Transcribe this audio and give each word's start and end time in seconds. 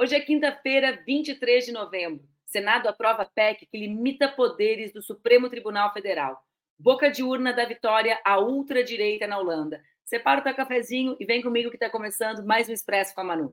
Hoje 0.00 0.14
é 0.14 0.20
quinta-feira, 0.20 1.02
23 1.04 1.66
de 1.66 1.72
novembro. 1.72 2.24
Senado 2.46 2.88
aprova 2.88 3.28
PEC 3.34 3.66
que 3.66 3.76
limita 3.76 4.28
poderes 4.28 4.92
do 4.92 5.02
Supremo 5.02 5.50
Tribunal 5.50 5.92
Federal. 5.92 6.40
Boca 6.78 7.10
de 7.10 7.24
urna 7.24 7.52
da 7.52 7.64
vitória 7.64 8.16
à 8.24 8.38
ultradireita 8.38 9.26
na 9.26 9.36
Holanda. 9.40 9.82
Separa 10.04 10.40
o 10.40 10.44
teu 10.44 10.54
cafezinho 10.54 11.16
e 11.18 11.26
vem 11.26 11.42
comigo 11.42 11.68
que 11.68 11.74
está 11.74 11.90
começando 11.90 12.46
mais 12.46 12.68
um 12.68 12.72
Expresso 12.72 13.12
com 13.12 13.22
a 13.22 13.24
Manu. 13.24 13.52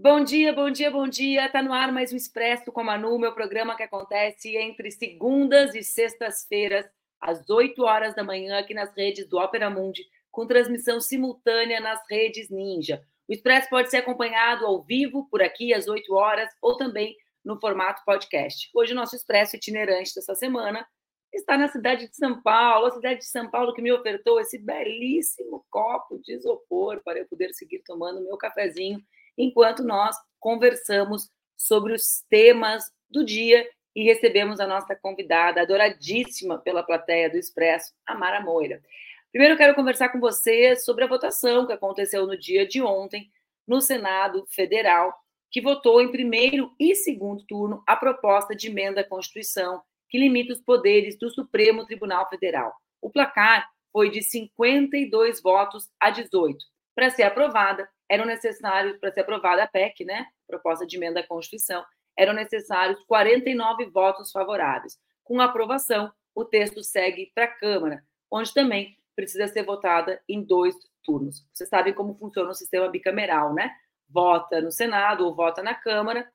Bom 0.00 0.22
dia, 0.22 0.52
bom 0.52 0.70
dia, 0.70 0.92
bom 0.92 1.08
dia. 1.08 1.46
Está 1.46 1.60
no 1.60 1.72
ar 1.72 1.90
mais 1.90 2.12
um 2.12 2.16
Expresso 2.16 2.70
com 2.70 2.80
a 2.82 2.84
Manu, 2.84 3.18
meu 3.18 3.34
programa 3.34 3.76
que 3.76 3.82
acontece 3.82 4.56
entre 4.56 4.92
segundas 4.92 5.74
e 5.74 5.82
sextas-feiras, 5.82 6.88
às 7.20 7.50
8 7.50 7.82
horas 7.82 8.14
da 8.14 8.22
manhã, 8.22 8.60
aqui 8.60 8.72
nas 8.72 8.94
redes 8.96 9.28
do 9.28 9.38
Opera 9.38 9.68
Mundi, 9.68 10.06
com 10.30 10.46
transmissão 10.46 11.00
simultânea 11.00 11.80
nas 11.80 12.00
redes 12.08 12.48
Ninja. 12.48 13.02
O 13.28 13.32
Expresso 13.32 13.68
pode 13.68 13.90
ser 13.90 13.96
acompanhado 13.96 14.64
ao 14.64 14.84
vivo, 14.84 15.28
por 15.28 15.42
aqui, 15.42 15.74
às 15.74 15.88
8 15.88 16.14
horas, 16.14 16.48
ou 16.62 16.76
também 16.76 17.16
no 17.44 17.58
formato 17.58 18.00
podcast. 18.06 18.70
Hoje, 18.72 18.92
o 18.92 18.96
nosso 18.96 19.16
Expresso 19.16 19.56
itinerante 19.56 20.14
dessa 20.14 20.36
semana 20.36 20.86
está 21.32 21.58
na 21.58 21.66
cidade 21.66 22.08
de 22.08 22.14
São 22.14 22.40
Paulo, 22.40 22.86
a 22.86 22.92
cidade 22.92 23.18
de 23.18 23.26
São 23.26 23.50
Paulo 23.50 23.74
que 23.74 23.82
me 23.82 23.90
ofertou 23.90 24.38
esse 24.38 24.58
belíssimo 24.58 25.66
copo 25.68 26.20
de 26.20 26.34
isopor 26.34 27.02
para 27.02 27.18
eu 27.18 27.26
poder 27.26 27.52
seguir 27.52 27.80
tomando 27.80 28.22
meu 28.22 28.36
cafezinho 28.36 29.02
enquanto 29.38 29.82
nós 29.84 30.16
conversamos 30.40 31.30
sobre 31.56 31.94
os 31.94 32.22
temas 32.28 32.84
do 33.08 33.24
dia 33.24 33.66
e 33.94 34.04
recebemos 34.04 34.60
a 34.60 34.66
nossa 34.66 34.94
convidada, 34.94 35.62
adoradíssima 35.62 36.58
pela 36.58 36.82
plateia 36.82 37.30
do 37.30 37.38
Expresso, 37.38 37.92
a 38.06 38.14
Mara 38.14 38.40
Moira. 38.40 38.82
Primeiro, 39.30 39.54
eu 39.54 39.58
quero 39.58 39.74
conversar 39.74 40.10
com 40.10 40.20
você 40.20 40.76
sobre 40.76 41.04
a 41.04 41.08
votação 41.08 41.66
que 41.66 41.72
aconteceu 41.72 42.26
no 42.26 42.36
dia 42.36 42.66
de 42.66 42.82
ontem 42.82 43.30
no 43.66 43.80
Senado 43.80 44.46
Federal, 44.50 45.14
que 45.50 45.60
votou 45.60 46.00
em 46.00 46.10
primeiro 46.10 46.72
e 46.78 46.94
segundo 46.94 47.44
turno 47.46 47.82
a 47.86 47.96
proposta 47.96 48.54
de 48.54 48.68
emenda 48.68 49.00
à 49.00 49.04
Constituição 49.04 49.82
que 50.08 50.18
limita 50.18 50.52
os 50.52 50.60
poderes 50.60 51.18
do 51.18 51.30
Supremo 51.30 51.84
Tribunal 51.84 52.28
Federal. 52.28 52.74
O 53.00 53.10
placar 53.10 53.68
foi 53.92 54.10
de 54.10 54.22
52 54.22 55.42
votos 55.42 55.88
a 56.00 56.10
18. 56.10 56.64
Para 56.98 57.10
ser 57.10 57.22
aprovada, 57.22 57.88
eram 58.08 58.24
necessários, 58.24 58.98
para 58.98 59.12
ser 59.12 59.20
aprovada 59.20 59.62
a 59.62 59.68
PEC, 59.68 60.04
né, 60.04 60.26
proposta 60.48 60.84
de 60.84 60.96
emenda 60.96 61.20
à 61.20 61.22
Constituição, 61.24 61.84
eram 62.18 62.32
necessários 62.32 62.98
49 63.04 63.86
votos 63.86 64.32
favoráveis. 64.32 64.98
Com 65.22 65.40
aprovação, 65.40 66.10
o 66.34 66.44
texto 66.44 66.82
segue 66.82 67.30
para 67.32 67.44
a 67.44 67.54
Câmara, 67.54 68.02
onde 68.28 68.52
também 68.52 68.98
precisa 69.14 69.46
ser 69.46 69.62
votada 69.62 70.20
em 70.28 70.42
dois 70.42 70.74
turnos. 71.04 71.46
Vocês 71.52 71.70
sabem 71.70 71.94
como 71.94 72.16
funciona 72.16 72.50
o 72.50 72.54
sistema 72.54 72.88
bicameral, 72.88 73.54
né? 73.54 73.70
Vota 74.08 74.60
no 74.60 74.72
Senado 74.72 75.24
ou 75.24 75.36
vota 75.36 75.62
na 75.62 75.76
Câmara, 75.76 76.28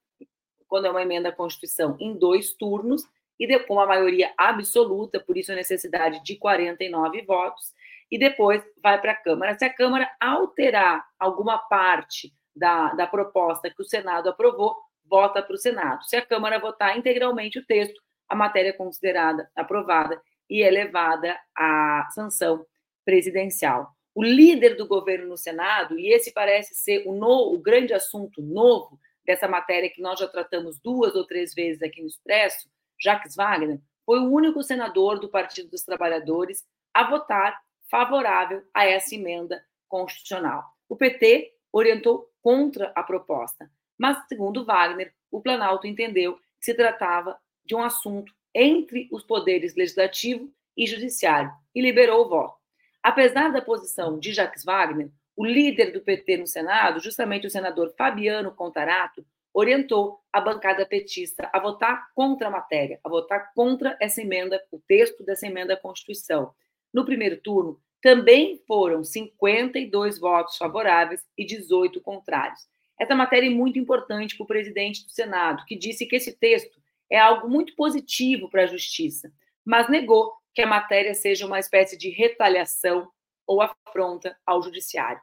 quando 0.70 0.86
é 0.86 0.90
uma 0.90 1.02
emenda 1.02 1.28
à 1.28 1.34
Constituição, 1.34 1.98
em 2.00 2.18
dois 2.18 2.54
turnos, 2.54 3.04
e 3.38 3.60
com 3.66 3.82
a 3.82 3.86
maioria 3.86 4.34
absoluta, 4.38 5.20
por 5.20 5.36
isso 5.36 5.52
a 5.52 5.56
necessidade 5.56 6.24
de 6.24 6.38
49 6.38 7.22
votos, 7.24 7.74
e 8.14 8.20
depois 8.20 8.64
vai 8.80 9.02
para 9.02 9.14
a 9.14 9.16
Câmara. 9.16 9.58
Se 9.58 9.66
a 9.66 9.74
Câmara 9.74 10.08
alterar 10.22 11.04
alguma 11.20 11.58
parte 11.58 12.32
da, 12.56 12.94
da 12.94 13.08
proposta 13.08 13.72
que 13.72 13.82
o 13.82 13.86
Senado 13.86 14.30
aprovou, 14.30 14.78
vota 15.04 15.42
para 15.42 15.56
o 15.56 15.58
Senado. 15.58 16.04
Se 16.04 16.16
a 16.16 16.24
Câmara 16.24 16.60
votar 16.60 16.96
integralmente 16.96 17.58
o 17.58 17.66
texto, 17.66 18.00
a 18.30 18.36
matéria 18.36 18.70
é 18.70 18.74
considerada 18.74 19.50
aprovada 19.56 20.22
e 20.48 20.62
é 20.62 20.70
levada 20.70 21.36
à 21.58 22.08
sanção 22.14 22.64
presidencial. 23.04 23.90
O 24.14 24.24
líder 24.24 24.76
do 24.76 24.88
governo 24.88 25.30
no 25.30 25.38
Senado, 25.38 25.98
e 25.98 26.14
esse 26.14 26.32
parece 26.32 26.76
ser 26.76 27.08
o, 27.08 27.14
no, 27.14 27.52
o 27.52 27.58
grande 27.58 27.96
assunto 27.96 28.44
novo 28.44 29.00
dessa 29.26 29.48
matéria 29.48 29.90
que 29.90 30.04
nós 30.04 30.20
já 30.20 30.28
tratamos 30.28 30.80
duas 30.80 31.16
ou 31.16 31.26
três 31.26 31.56
vezes 31.56 31.82
aqui 31.82 32.00
no 32.00 32.08
Expresso, 32.08 32.70
Jacques 33.02 33.36
Wagner, 33.36 33.80
foi 34.06 34.20
o 34.20 34.32
único 34.32 34.62
senador 34.62 35.20
do 35.20 35.30
Partido 35.30 35.72
dos 35.72 35.82
Trabalhadores 35.82 36.64
a 36.94 37.10
votar 37.10 37.60
favorável 37.90 38.64
a 38.74 38.86
essa 38.86 39.16
emenda 39.16 39.64
constitucional. 39.88 40.64
O 40.90 40.96
PT 40.96 41.54
orientou 41.72 42.30
contra 42.42 42.92
a 42.96 43.04
proposta, 43.04 43.70
mas, 43.98 44.28
segundo 44.28 44.66
Wagner, 44.66 45.14
o 45.32 45.42
Planalto 45.42 45.88
entendeu 45.88 46.36
que 46.36 46.66
se 46.66 46.74
tratava 46.74 47.40
de 47.66 47.76
um 47.76 47.82
assunto 47.82 48.34
entre 48.54 49.08
os 49.12 49.24
poderes 49.24 49.76
legislativo 49.76 50.52
e 50.78 50.86
judiciário 50.86 51.52
e 51.74 51.82
liberou 51.82 52.26
o 52.26 52.30
voto. 52.30 52.58
Apesar 53.02 53.52
da 53.52 53.62
posição 53.62 54.20
de 54.20 54.34
Jacques 54.34 54.64
Wagner, 54.64 55.10
o 55.36 55.46
líder 55.46 55.92
do 55.92 56.02
PT 56.02 56.38
no 56.38 56.48
Senado, 56.48 57.00
justamente 57.00 57.48
o 57.48 57.50
senador 57.50 57.94
Fabiano 57.98 58.54
Contarato, 58.54 59.26
orientou 59.54 60.20
a 60.32 60.42
bancada 60.42 60.86
petista 60.86 61.50
a 61.54 61.60
votar 61.60 62.12
contra 62.16 62.48
a 62.48 62.52
matéria, 62.52 63.00
a 63.04 63.10
votar 63.10 63.52
contra 63.54 63.96
essa 64.00 64.22
emenda, 64.22 64.62
o 64.72 64.80
texto 64.80 65.24
dessa 65.24 65.46
emenda 65.46 65.76
à 65.76 65.78
Constituição. 65.78 66.54
No 66.94 67.06
primeiro 67.06 67.42
turno, 67.42 67.82
também 68.02 68.62
foram 68.68 69.04
52 69.04 70.20
votos 70.20 70.58
favoráveis 70.58 71.26
e 71.38 71.46
18 71.46 72.02
contrários. 72.02 72.60
Essa 73.00 73.16
matéria 73.16 73.48
é 73.48 73.50
muito 73.50 73.80
importante 73.80 74.36
para 74.36 74.44
o 74.44 74.48
presidente 74.48 75.06
do 75.06 75.12
Senado, 75.12 75.64
que 75.66 75.76
disse 75.76 76.06
que 76.06 76.16
esse 76.16 76.38
texto 76.38 76.80
é 77.10 77.18
algo 77.18 77.50
muito 77.50 77.76
positivo 77.76 78.50
para 78.50 78.64
a 78.64 78.68
justiça, 78.68 79.32
mas 79.66 79.90
negou 79.90 80.34
que 80.54 80.62
a 80.62 80.68
matéria 80.68 81.14
seja 81.14 81.46
uma 81.46 81.60
espécie 81.60 81.98
de 81.98 82.10
retaliação 82.10 83.10
ou 83.48 83.62
afronta 83.62 84.38
ao 84.46 84.62
judiciário. 84.62 85.22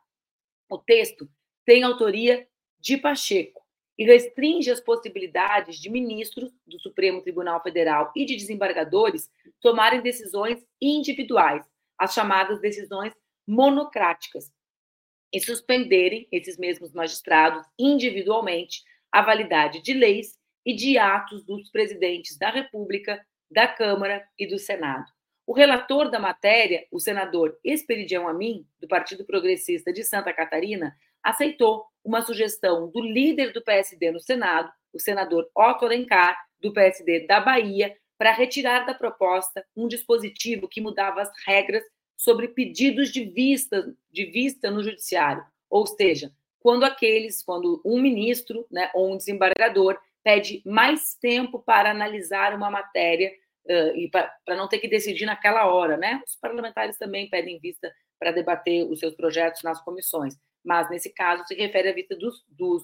O 0.68 0.78
texto 0.78 1.28
tem 1.64 1.82
autoria 1.82 2.46
de 2.78 2.96
Pacheco 2.96 3.59
e 4.00 4.04
restringe 4.04 4.70
as 4.70 4.80
possibilidades 4.80 5.78
de 5.78 5.90
ministros 5.90 6.50
do 6.66 6.80
Supremo 6.80 7.20
Tribunal 7.20 7.62
Federal 7.62 8.10
e 8.16 8.24
de 8.24 8.34
desembargadores 8.34 9.30
tomarem 9.60 10.00
decisões 10.00 10.64
individuais, 10.80 11.62
as 11.98 12.14
chamadas 12.14 12.62
decisões 12.62 13.12
monocráticas, 13.46 14.50
e 15.30 15.38
suspenderem 15.38 16.26
esses 16.32 16.56
mesmos 16.56 16.94
magistrados 16.94 17.62
individualmente 17.78 18.82
a 19.12 19.20
validade 19.20 19.82
de 19.82 19.92
leis 19.92 20.38
e 20.64 20.74
de 20.74 20.96
atos 20.96 21.44
dos 21.44 21.70
presidentes 21.70 22.38
da 22.38 22.48
República, 22.48 23.22
da 23.50 23.68
Câmara 23.68 24.26
e 24.38 24.46
do 24.46 24.58
Senado. 24.58 25.04
O 25.46 25.52
relator 25.52 26.10
da 26.10 26.18
matéria, 26.18 26.86
o 26.90 26.98
senador 26.98 27.58
Esperidião 27.62 28.26
Amin, 28.26 28.66
do 28.80 28.88
Partido 28.88 29.26
Progressista 29.26 29.92
de 29.92 30.02
Santa 30.02 30.32
Catarina, 30.32 30.96
aceitou 31.22 31.89
uma 32.04 32.22
sugestão 32.22 32.90
do 32.90 33.00
líder 33.00 33.52
do 33.52 33.62
PSD 33.62 34.10
no 34.10 34.20
Senado, 34.20 34.70
o 34.92 34.98
senador 34.98 35.48
Otto 35.54 35.84
Alencar, 35.84 36.36
do 36.60 36.72
PSD 36.72 37.26
da 37.26 37.40
Bahia, 37.40 37.96
para 38.18 38.32
retirar 38.32 38.84
da 38.84 38.94
proposta 38.94 39.64
um 39.74 39.88
dispositivo 39.88 40.68
que 40.68 40.80
mudava 40.80 41.22
as 41.22 41.30
regras 41.46 41.82
sobre 42.16 42.48
pedidos 42.48 43.10
de 43.10 43.24
vista, 43.24 43.94
de 44.10 44.26
vista 44.26 44.70
no 44.70 44.82
judiciário, 44.82 45.42
ou 45.70 45.86
seja, 45.86 46.30
quando 46.58 46.84
aqueles, 46.84 47.42
quando 47.42 47.80
um 47.84 47.98
ministro, 48.00 48.66
né, 48.70 48.90
ou 48.94 49.12
um 49.12 49.16
desembargador 49.16 49.98
pede 50.22 50.62
mais 50.66 51.14
tempo 51.14 51.58
para 51.60 51.90
analisar 51.90 52.54
uma 52.54 52.70
matéria 52.70 53.32
uh, 53.64 53.96
e 53.96 54.10
para 54.10 54.56
não 54.56 54.68
ter 54.68 54.78
que 54.78 54.88
decidir 54.88 55.24
naquela 55.24 55.66
hora, 55.66 55.96
né? 55.96 56.22
Os 56.26 56.36
parlamentares 56.36 56.98
também 56.98 57.30
pedem 57.30 57.58
vista 57.58 57.90
para 58.18 58.32
debater 58.32 58.84
os 58.84 59.00
seus 59.00 59.14
projetos 59.14 59.62
nas 59.62 59.82
comissões, 59.82 60.36
mas 60.64 60.88
nesse 60.90 61.12
caso 61.12 61.44
se 61.46 61.54
refere 61.54 61.88
à 61.88 61.92
vista 61.92 62.16
dos, 62.16 62.44
dos 62.48 62.82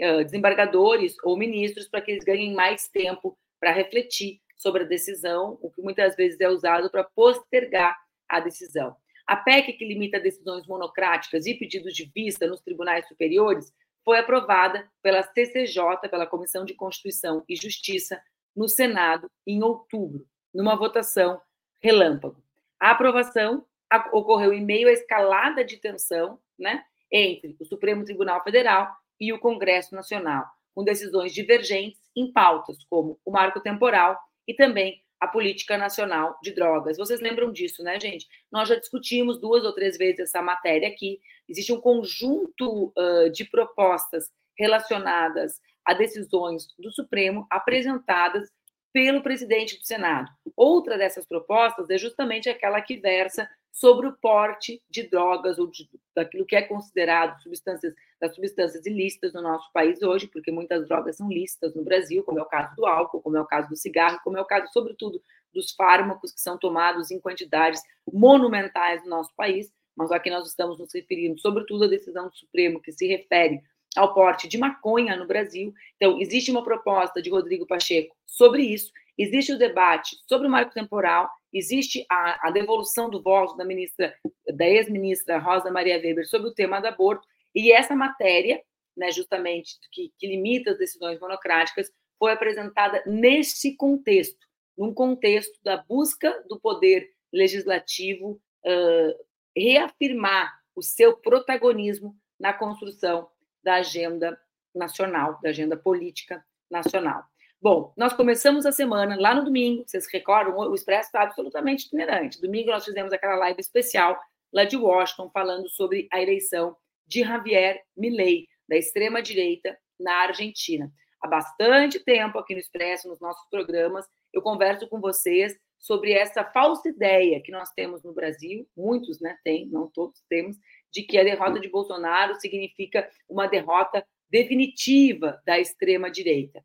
uh, 0.00 0.24
desembargadores 0.24 1.16
ou 1.24 1.36
ministros 1.36 1.88
para 1.88 2.00
que 2.00 2.12
eles 2.12 2.24
ganhem 2.24 2.54
mais 2.54 2.88
tempo 2.88 3.36
para 3.58 3.72
refletir 3.72 4.40
sobre 4.56 4.82
a 4.82 4.86
decisão, 4.86 5.58
o 5.62 5.70
que 5.70 5.82
muitas 5.82 6.14
vezes 6.16 6.38
é 6.40 6.48
usado 6.48 6.90
para 6.90 7.04
postergar 7.04 7.98
a 8.28 8.40
decisão. 8.40 8.96
A 9.26 9.36
PEC, 9.36 9.74
que 9.74 9.84
limita 9.84 10.18
decisões 10.18 10.66
monocráticas 10.66 11.46
e 11.46 11.54
pedidos 11.54 11.94
de 11.94 12.10
vista 12.14 12.46
nos 12.46 12.60
tribunais 12.60 13.06
superiores, 13.06 13.72
foi 14.04 14.18
aprovada 14.18 14.90
pela 15.02 15.22
CCJ, 15.22 16.08
pela 16.10 16.26
Comissão 16.26 16.64
de 16.64 16.74
Constituição 16.74 17.44
e 17.48 17.54
Justiça, 17.54 18.20
no 18.56 18.68
Senado, 18.68 19.30
em 19.46 19.62
outubro, 19.62 20.26
numa 20.52 20.76
votação 20.76 21.40
relâmpago. 21.80 22.42
A 22.78 22.90
aprovação 22.90 23.64
ocorreu 24.12 24.52
em 24.52 24.64
meio 24.64 24.88
à 24.88 24.92
escalada 24.92 25.64
de 25.64 25.76
tensão 25.76 26.38
né, 26.58 26.84
entre 27.10 27.56
o 27.58 27.64
Supremo 27.64 28.04
Tribunal 28.04 28.42
Federal 28.42 28.88
e 29.18 29.32
o 29.32 29.38
Congresso 29.38 29.94
Nacional, 29.94 30.46
com 30.74 30.84
decisões 30.84 31.32
divergentes 31.32 32.00
em 32.16 32.32
pautas 32.32 32.84
como 32.88 33.18
o 33.24 33.30
marco 33.30 33.60
temporal 33.60 34.18
e 34.46 34.54
também 34.54 35.02
a 35.20 35.28
política 35.28 35.76
nacional 35.76 36.38
de 36.42 36.52
drogas. 36.52 36.96
Vocês 36.96 37.20
lembram 37.20 37.52
disso, 37.52 37.82
né, 37.82 38.00
gente? 38.00 38.26
Nós 38.50 38.68
já 38.68 38.76
discutimos 38.76 39.38
duas 39.38 39.64
ou 39.64 39.74
três 39.74 39.98
vezes 39.98 40.20
essa 40.20 40.40
matéria 40.40 40.88
aqui. 40.88 41.20
Existe 41.46 41.72
um 41.72 41.80
conjunto 41.80 42.92
uh, 42.96 43.30
de 43.30 43.44
propostas 43.44 44.30
relacionadas 44.58 45.60
a 45.84 45.92
decisões 45.92 46.68
do 46.78 46.90
Supremo 46.90 47.46
apresentadas 47.50 48.50
pelo 48.92 49.22
presidente 49.22 49.78
do 49.78 49.84
Senado. 49.84 50.30
Outra 50.56 50.96
dessas 50.96 51.26
propostas 51.26 51.90
é 51.90 51.98
justamente 51.98 52.48
aquela 52.48 52.80
que 52.80 52.96
versa 52.96 53.48
sobre 53.72 54.06
o 54.06 54.12
porte 54.12 54.82
de 54.90 55.04
drogas 55.04 55.58
ou 55.58 55.66
de, 55.66 55.88
daquilo 56.14 56.44
que 56.44 56.56
é 56.56 56.62
considerado 56.62 57.40
substâncias 57.42 57.94
das 58.20 58.34
substâncias 58.34 58.84
ilícitas 58.84 59.32
no 59.32 59.40
nosso 59.40 59.72
país 59.72 60.02
hoje, 60.02 60.26
porque 60.26 60.50
muitas 60.50 60.86
drogas 60.86 61.16
são 61.16 61.28
lícitas 61.30 61.74
no 61.74 61.82
Brasil, 61.82 62.22
como 62.22 62.38
é 62.38 62.42
o 62.42 62.46
caso 62.46 62.76
do 62.76 62.84
álcool, 62.84 63.22
como 63.22 63.36
é 63.36 63.40
o 63.40 63.46
caso 63.46 63.68
do 63.68 63.76
cigarro, 63.76 64.20
como 64.22 64.36
é 64.36 64.40
o 64.40 64.44
caso, 64.44 64.70
sobretudo, 64.72 65.22
dos 65.52 65.72
fármacos 65.72 66.32
que 66.32 66.40
são 66.40 66.58
tomados 66.58 67.10
em 67.10 67.18
quantidades 67.18 67.80
monumentais 68.12 69.02
no 69.02 69.10
nosso 69.10 69.34
país, 69.34 69.72
mas 69.96 70.12
aqui 70.12 70.30
nós 70.30 70.46
estamos 70.46 70.78
nos 70.78 70.92
referindo, 70.92 71.40
sobretudo, 71.40 71.84
à 71.84 71.88
decisão 71.88 72.28
do 72.28 72.36
Supremo 72.36 72.80
que 72.80 72.92
se 72.92 73.06
refere 73.06 73.60
ao 73.96 74.14
porte 74.14 74.46
de 74.46 74.56
maconha 74.56 75.16
no 75.16 75.26
Brasil. 75.26 75.74
Então, 75.96 76.20
existe 76.20 76.50
uma 76.50 76.62
proposta 76.62 77.20
de 77.20 77.30
Rodrigo 77.30 77.66
Pacheco 77.66 78.14
sobre 78.24 78.62
isso, 78.62 78.92
existe 79.22 79.52
o 79.52 79.58
debate 79.58 80.16
sobre 80.26 80.46
o 80.46 80.50
marco 80.50 80.72
temporal, 80.72 81.30
existe 81.52 82.06
a, 82.10 82.48
a 82.48 82.50
devolução 82.50 83.10
do 83.10 83.22
voto 83.22 83.56
da 83.56 83.64
ministra, 83.64 84.14
da 84.54 84.66
ex-ministra 84.66 85.38
Rosa 85.38 85.70
Maria 85.70 86.00
Weber 86.00 86.26
sobre 86.26 86.48
o 86.48 86.54
tema 86.54 86.80
do 86.80 86.86
aborto, 86.86 87.26
e 87.54 87.72
essa 87.72 87.94
matéria, 87.94 88.62
né, 88.96 89.10
justamente, 89.10 89.76
que, 89.92 90.12
que 90.18 90.26
limita 90.26 90.70
as 90.70 90.78
decisões 90.78 91.18
monocráticas, 91.20 91.90
foi 92.18 92.32
apresentada 92.32 93.02
nesse 93.06 93.76
contexto, 93.76 94.46
num 94.76 94.94
contexto 94.94 95.58
da 95.62 95.76
busca 95.76 96.42
do 96.48 96.60
poder 96.60 97.10
legislativo 97.32 98.40
uh, 98.64 99.24
reafirmar 99.56 100.60
o 100.74 100.82
seu 100.82 101.16
protagonismo 101.16 102.16
na 102.38 102.52
construção 102.52 103.28
da 103.62 103.76
agenda 103.76 104.40
nacional, 104.74 105.38
da 105.42 105.50
agenda 105.50 105.76
política 105.76 106.44
nacional. 106.70 107.24
Bom, 107.62 107.92
nós 107.94 108.14
começamos 108.14 108.64
a 108.64 108.72
semana 108.72 109.20
lá 109.20 109.34
no 109.34 109.44
domingo, 109.44 109.84
vocês 109.86 110.10
recordam, 110.10 110.56
o 110.56 110.74
Expresso 110.74 111.08
está 111.08 111.24
absolutamente 111.24 111.84
itinerante. 111.84 112.40
Domingo 112.40 112.70
nós 112.70 112.86
fizemos 112.86 113.12
aquela 113.12 113.34
live 113.36 113.60
especial 113.60 114.18
lá 114.50 114.64
de 114.64 114.78
Washington 114.78 115.30
falando 115.30 115.68
sobre 115.68 116.08
a 116.10 116.22
eleição 116.22 116.74
de 117.06 117.20
Javier 117.20 117.82
Milei, 117.94 118.46
da 118.66 118.78
extrema 118.78 119.20
direita 119.20 119.78
na 119.98 120.22
Argentina. 120.22 120.90
Há 121.20 121.28
bastante 121.28 122.00
tempo 122.00 122.38
aqui 122.38 122.54
no 122.54 122.60
Expresso, 122.60 123.08
nos 123.08 123.20
nossos 123.20 123.46
programas, 123.50 124.06
eu 124.32 124.40
converso 124.40 124.88
com 124.88 124.98
vocês 124.98 125.54
sobre 125.78 126.12
essa 126.12 126.42
falsa 126.42 126.88
ideia 126.88 127.42
que 127.42 127.52
nós 127.52 127.70
temos 127.72 128.02
no 128.02 128.14
Brasil, 128.14 128.66
muitos 128.74 129.20
né, 129.20 129.36
têm, 129.44 129.66
não 129.66 129.86
todos 129.86 130.18
temos, 130.30 130.56
de 130.90 131.02
que 131.02 131.18
a 131.18 131.24
derrota 131.24 131.60
de 131.60 131.68
Bolsonaro 131.68 132.36
significa 132.36 133.06
uma 133.28 133.46
derrota 133.46 134.02
definitiva 134.30 135.42
da 135.44 135.58
extrema-direita. 135.58 136.64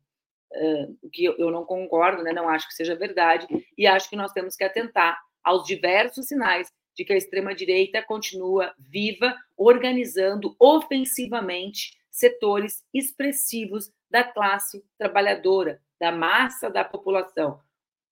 Uh, 0.52 1.10
que 1.10 1.24
eu 1.24 1.50
não 1.50 1.64
concordo, 1.64 2.22
né, 2.22 2.32
não 2.32 2.48
acho 2.48 2.68
que 2.68 2.74
seja 2.74 2.94
verdade, 2.94 3.46
e 3.76 3.86
acho 3.86 4.08
que 4.08 4.16
nós 4.16 4.32
temos 4.32 4.54
que 4.54 4.62
atentar 4.62 5.18
aos 5.42 5.66
diversos 5.66 6.28
sinais 6.28 6.72
de 6.96 7.04
que 7.04 7.12
a 7.12 7.16
extrema-direita 7.16 8.02
continua 8.02 8.72
viva, 8.78 9.36
organizando 9.56 10.56
ofensivamente 10.58 11.96
setores 12.10 12.82
expressivos 12.94 13.92
da 14.10 14.24
classe 14.24 14.82
trabalhadora, 14.96 15.80
da 16.00 16.10
massa 16.10 16.70
da 16.70 16.82
população. 16.84 17.60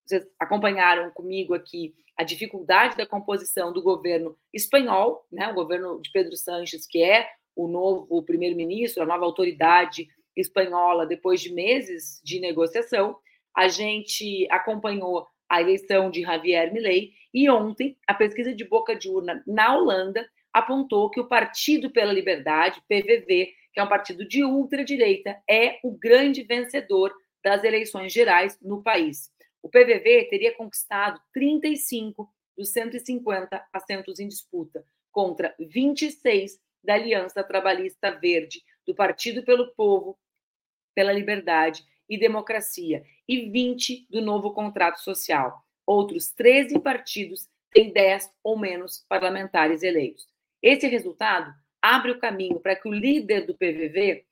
Vocês 0.05 0.27
acompanharam 0.39 1.11
comigo 1.11 1.55
aqui 1.55 1.95
a 2.17 2.23
dificuldade 2.23 2.97
da 2.97 3.07
composição 3.07 3.73
do 3.73 3.83
governo 3.83 4.37
espanhol, 4.53 5.27
né, 5.33 5.49
o 5.49 5.55
governo 5.55 6.01
de 6.03 6.11
Pedro 6.13 6.37
Sánchez, 6.37 6.87
que 6.87 7.03
é 7.03 7.29
o 7.57 7.67
novo 7.67 8.23
primeiro-ministro, 8.23 9.03
a 9.03 9.07
nova 9.07 9.25
autoridade 9.25 10.09
espanhola, 10.37 11.07
depois 11.07 11.41
de 11.41 11.53
meses 11.53 12.21
de 12.25 12.41
negociação. 12.41 13.17
A 13.55 13.69
gente 13.69 14.47
acompanhou 14.51 15.27
a 15.49 15.61
eleição 15.61 16.11
de 16.11 16.23
Javier 16.23 16.73
Milei 16.73 17.13
e 17.33 17.49
ontem 17.49 17.97
a 18.07 18.15
pesquisa 18.15 18.55
de 18.55 18.65
boca 18.65 18.97
de 18.97 19.09
urna 19.09 19.43
na 19.47 19.77
Holanda 19.77 20.29
apontou 20.53 21.11
que 21.11 21.21
o 21.21 21.29
Partido 21.29 21.91
pela 21.91 22.13
Liberdade, 22.13 22.83
PVV, 22.89 23.53
que 23.73 23.81
é 23.81 23.83
um 23.83 23.89
partido 23.89 24.27
de 24.27 24.45
ultradireita, 24.45 25.37
é 25.51 25.81
o 25.83 25.91
grande 25.91 26.45
vencedor 26.45 27.13
das 27.43 27.65
eleições 27.65 28.13
gerais 28.13 28.59
no 28.63 28.83
país. 28.83 29.31
O 29.61 29.69
PVV 29.69 30.29
teria 30.31 30.55
conquistado 30.55 31.21
35 31.33 32.29
dos 32.57 32.71
150 32.71 33.67
assentos 33.73 34.21
em 34.21 34.29
disputa, 34.29 34.85
contra 35.11 35.55
26 35.59 36.61
da 36.83 36.95
Aliança 36.95 37.43
Trabalhista 37.43 38.13
Verde, 38.13 38.63
do 38.87 38.95
Partido 38.95 39.43
pelo 39.43 39.75
Povo, 39.75 40.19
pela 40.95 41.13
Liberdade 41.13 41.85
e 42.09 42.19
Democracia, 42.19 43.05
e 43.27 43.49
20 43.51 44.07
do 44.11 44.21
novo 44.21 44.53
contrato 44.53 45.01
social. 45.01 45.65
Outros 45.87 46.31
13 46.33 46.79
partidos 46.79 47.49
têm 47.73 47.93
10 47.93 48.31
ou 48.43 48.59
menos 48.59 49.05
parlamentares 49.09 49.83
eleitos. 49.83 50.27
Esse 50.63 50.87
resultado 50.87 51.53
abre 51.83 52.13
o 52.13 52.19
caminho 52.19 52.61
para 52.61 52.77
que 52.77 52.89
o 52.89 52.93
líder 52.93 53.47
do 53.47 53.55
PVV, 53.55 54.25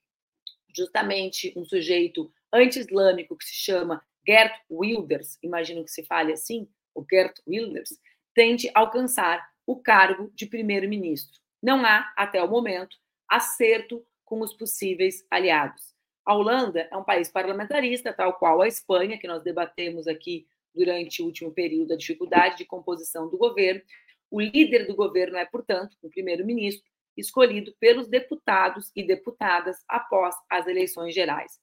justamente 0.75 1.53
um 1.55 1.65
sujeito 1.65 2.31
anti-islâmico 2.51 3.37
que 3.37 3.45
se 3.45 3.55
chama 3.55 4.03
Gert 4.25 4.55
Wilders, 4.69 5.37
imagino 5.43 5.83
que 5.83 5.91
se 5.91 6.03
fale 6.03 6.33
assim, 6.33 6.67
o 6.95 7.05
Gert 7.07 7.39
Wilders, 7.47 7.99
tente 8.33 8.71
alcançar 8.73 9.47
o 9.65 9.75
cargo 9.81 10.31
de 10.33 10.45
primeiro-ministro. 10.45 11.39
Não 11.61 11.85
há, 11.85 12.11
até 12.17 12.41
o 12.41 12.49
momento, 12.49 12.97
acerto 13.29 14.05
com 14.25 14.41
os 14.41 14.53
possíveis 14.53 15.25
aliados. 15.29 15.92
A 16.25 16.33
Holanda 16.33 16.87
é 16.89 16.95
um 16.95 17.03
país 17.03 17.29
parlamentarista, 17.29 18.13
tal 18.13 18.33
qual 18.33 18.61
a 18.61 18.67
Espanha, 18.67 19.17
que 19.17 19.27
nós 19.27 19.43
debatemos 19.43 20.07
aqui 20.07 20.47
durante 20.73 21.21
o 21.21 21.25
último 21.25 21.51
período, 21.51 21.93
a 21.93 21.97
dificuldade 21.97 22.57
de 22.57 22.65
composição 22.65 23.29
do 23.29 23.37
governo. 23.37 23.81
O 24.31 24.41
líder 24.41 24.87
do 24.87 24.95
governo 24.95 25.37
é, 25.37 25.45
portanto, 25.45 25.95
o 26.01 26.09
primeiro-ministro, 26.09 26.89
escolhido 27.15 27.75
pelos 27.79 28.07
deputados 28.07 28.91
e 28.95 29.05
deputadas 29.05 29.83
após 29.87 30.35
as 30.49 30.65
eleições 30.65 31.13
gerais. 31.13 31.59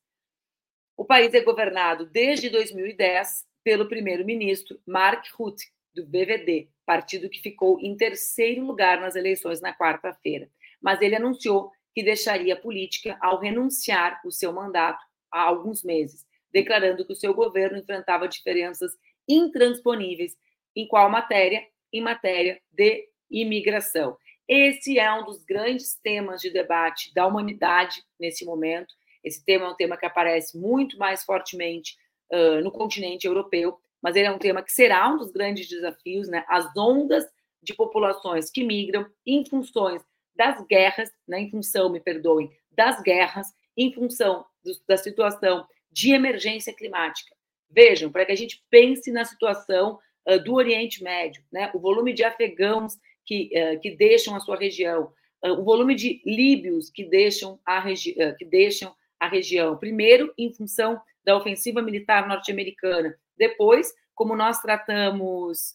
O 0.97 1.05
país 1.05 1.33
é 1.35 1.41
governado 1.41 2.07
desde 2.07 2.51
2010 2.51 3.47
pelo 3.65 3.89
primeiro-ministro 3.89 4.79
Mark 4.87 5.27
Rutte, 5.35 5.67
do 5.95 6.07
BVD, 6.07 6.69
partido 6.87 7.29
que 7.29 7.41
ficou 7.41 7.81
em 7.81 7.97
terceiro 7.97 8.65
lugar 8.65 9.01
nas 9.01 9.17
eleições 9.17 9.61
na 9.61 9.77
quarta-feira. 9.77 10.49
Mas 10.81 11.01
ele 11.01 11.17
anunciou 11.17 11.73
que 11.95 12.03
deixaria 12.03 12.55
a 12.55 12.61
política 12.61 13.17
ao 13.21 13.39
renunciar 13.39 14.21
o 14.25 14.31
seu 14.31 14.53
mandato 14.53 15.05
há 15.31 15.43
alguns 15.43 15.83
meses, 15.83 16.25
declarando 16.53 17.05
que 17.05 17.13
o 17.13 17.17
seu 17.17 17.35
governo 17.35 17.79
enfrentava 17.79 18.29
diferenças 18.29 18.93
intransponíveis 19.29 20.37
em 20.75 20.87
qual 20.87 21.11
matéria? 21.11 21.67
Em 21.93 22.01
matéria 22.01 22.61
de 22.71 23.09
imigração. 23.31 24.17
Esse 24.49 24.99
é 24.99 25.13
um 25.13 25.25
dos 25.25 25.45
grandes 25.45 25.97
temas 25.97 26.41
de 26.41 26.51
debate 26.51 27.13
da 27.15 27.27
humanidade 27.27 28.03
nesse 28.19 28.45
momento 28.45 28.95
esse 29.23 29.45
tema 29.45 29.67
é 29.67 29.69
um 29.69 29.77
tema 29.77 29.97
que 29.97 30.07
aparece 30.07 30.59
muito 30.59 30.99
mais 30.99 31.23
fortemente 31.23 31.97
uh, 32.33 32.61
no 32.63 32.71
continente 32.71 33.27
europeu, 33.27 33.79
mas 34.03 34.17
ele 34.17 34.27
é 34.27 34.31
um 34.31 34.39
tema 34.39 34.63
que 34.63 34.73
será 34.73 35.09
um 35.09 35.19
dos 35.19 35.31
grandes 35.31 35.69
desafios, 35.69 36.29
né? 36.29 36.45
As 36.49 36.75
ondas 36.77 37.25
de 37.63 37.75
populações 37.75 38.51
que 38.51 38.65
migram 38.65 39.07
em 39.27 39.45
funções 39.45 40.03
das 40.35 40.65
guerras, 40.67 41.11
né? 41.27 41.41
em 41.41 41.51
função, 41.51 41.91
me 41.91 42.01
perdoem, 42.01 42.51
das 42.71 43.03
guerras, 43.03 43.49
em 43.77 43.93
função 43.93 44.45
do, 44.65 44.73
da 44.87 44.97
situação 44.97 45.67
de 45.91 46.13
emergência 46.13 46.73
climática. 46.75 47.35
Vejam, 47.69 48.11
para 48.11 48.25
que 48.27 48.33
a 48.33 48.37
gente 48.37 48.63
pense 48.71 49.11
na 49.13 49.25
situação 49.25 49.99
uh, 50.29 50.43
do 50.43 50.55
Oriente 50.55 51.03
Médio, 51.03 51.43
né? 51.53 51.71
o 51.75 51.79
volume 51.79 52.13
de 52.13 52.25
afegãos 52.25 52.95
que, 53.25 53.51
uh, 53.55 53.81
que 53.81 53.91
deixam 53.91 54.35
a 54.35 54.41
sua 54.41 54.57
região, 54.57 55.13
uh, 55.45 55.53
o 55.53 55.65
volume 55.65 55.95
de 55.95 56.21
líbios 56.25 56.91
que 56.91 57.05
deixam 57.05 57.61
a, 57.65 57.79
regi 57.81 58.15
que 58.39 58.45
deixam 58.45 58.95
a 59.19 59.29
região. 59.29 59.77
Primeiro, 59.77 60.33
em 60.37 60.53
função 60.53 61.01
da 61.25 61.37
ofensiva 61.37 61.83
militar 61.83 62.27
norte-americana. 62.27 63.15
Depois, 63.37 63.93
como 64.15 64.35
nós 64.35 64.61
tratamos 64.61 65.75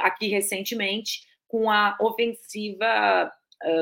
aqui 0.00 0.28
recentemente, 0.28 1.26
com 1.46 1.70
a 1.70 1.96
ofensiva, 2.00 3.30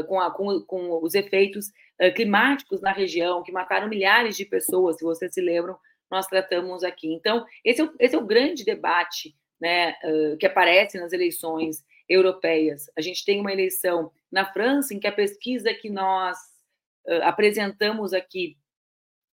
com, 0.09 0.21
a, 0.21 0.31
com, 0.31 0.61
com, 0.63 1.03
os 1.03 1.15
efeitos 1.15 1.71
climáticos 2.15 2.81
na 2.81 2.93
região, 2.93 3.43
que 3.43 3.53
mataram 3.53 3.89
milhares 3.89 4.37
de 4.37 4.45
pessoas, 4.45 4.97
se 4.97 5.05
vocês 5.05 5.33
se 5.33 5.41
lembram, 5.41 5.77
nós 6.11 6.27
tratamos 6.27 6.85
aqui. 6.85 7.13
Então, 7.13 7.45
esse 7.65 7.81
é 7.81 7.85
o, 7.85 7.93
esse 7.99 8.15
é 8.15 8.19
o 8.19 8.27
grande 8.27 8.65
debate 8.65 9.35
né, 9.61 9.95
que 10.39 10.47
aparece 10.47 10.99
nas 10.99 11.13
eleições 11.13 11.85
europeias. 12.09 12.91
A 12.97 13.01
gente 13.01 13.25
tem 13.25 13.41
uma 13.41 13.53
eleição 13.53 14.11
na 14.31 14.45
França 14.53 14.95
em 14.95 15.01
que 15.01 15.07
a 15.07 15.13
pesquisa 15.13 15.73
que 15.73 15.89
nós 15.89 16.37
apresentamos 17.23 18.13
aqui 18.13 18.57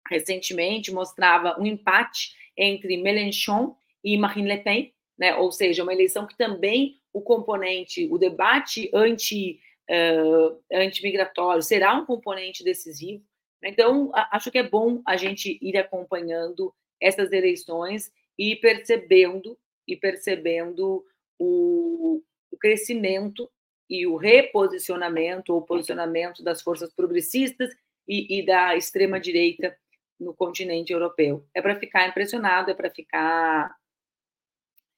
recentemente 0.09 0.92
mostrava 0.92 1.57
um 1.61 1.66
empate 1.66 2.35
entre 2.57 2.97
Mélenchon 2.97 3.76
e 4.02 4.16
Marine 4.16 4.49
Le 4.49 4.59
Pen, 4.59 4.95
né? 5.18 5.35
ou 5.37 5.52
seja, 5.52 5.83
uma 5.83 5.92
eleição 5.92 6.26
que 6.26 6.37
também 6.37 6.97
o 7.12 7.21
componente, 7.21 8.09
o 8.11 8.18
debate 8.18 8.90
anti, 8.95 9.61
uh, 9.90 10.61
anti-migratório 10.73 11.62
será 11.62 11.95
um 11.95 12.07
componente 12.07 12.62
decisivo. 12.62 13.25
Então, 13.62 14.11
acho 14.30 14.50
que 14.50 14.59
é 14.59 14.62
bom 14.62 15.02
a 15.04 15.16
gente 15.16 15.59
ir 15.61 15.76
acompanhando 15.76 16.73
essas 17.00 17.33
eleições 17.33 18.12
e 18.38 18.54
percebendo 18.57 19.59
e 19.87 19.97
percebendo 19.97 21.04
o, 21.38 22.23
o 22.50 22.57
crescimento 22.57 23.50
e 23.88 24.07
o 24.07 24.16
reposicionamento 24.16 25.52
ou 25.52 25.62
posicionamento 25.62 26.42
das 26.42 26.61
forças 26.61 26.92
progressistas 26.92 27.75
e, 28.07 28.38
e 28.38 28.47
da 28.47 28.76
extrema 28.76 29.18
direita 29.18 29.76
no 30.21 30.35
continente 30.35 30.92
europeu. 30.92 31.47
É 31.54 31.62
para 31.62 31.76
ficar 31.76 32.09
impressionado, 32.09 32.71
é 32.71 32.75
para 32.75 32.90
ficar 32.90 33.76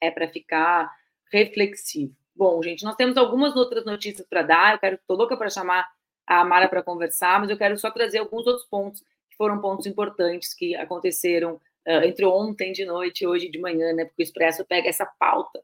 é 0.02 0.10
para 0.10 0.28
ficar 0.28 0.90
reflexivo. 1.30 2.16
Bom, 2.40 2.62
gente, 2.62 2.84
nós 2.84 2.96
temos 2.96 3.18
algumas 3.18 3.54
outras 3.54 3.84
notícias 3.84 4.26
para 4.26 4.40
dar. 4.40 4.72
Eu 4.72 4.78
quero, 4.78 4.94
estou 4.94 5.14
louca 5.14 5.36
para 5.36 5.50
chamar 5.50 5.86
a 6.26 6.40
Amara 6.40 6.70
para 6.70 6.82
conversar, 6.82 7.38
mas 7.38 7.50
eu 7.50 7.58
quero 7.58 7.78
só 7.78 7.90
trazer 7.90 8.16
alguns 8.16 8.46
outros 8.46 8.64
pontos 8.64 9.02
que 9.28 9.36
foram 9.36 9.60
pontos 9.60 9.84
importantes 9.84 10.54
que 10.54 10.74
aconteceram 10.74 11.56
uh, 11.86 12.02
entre 12.02 12.24
ontem 12.24 12.72
de 12.72 12.86
noite 12.86 13.24
e 13.24 13.26
hoje 13.26 13.50
de 13.50 13.58
manhã, 13.58 13.92
né? 13.92 14.06
Porque 14.06 14.22
o 14.22 14.24
Expresso 14.24 14.64
pega 14.64 14.88
essa 14.88 15.04
pauta, 15.04 15.62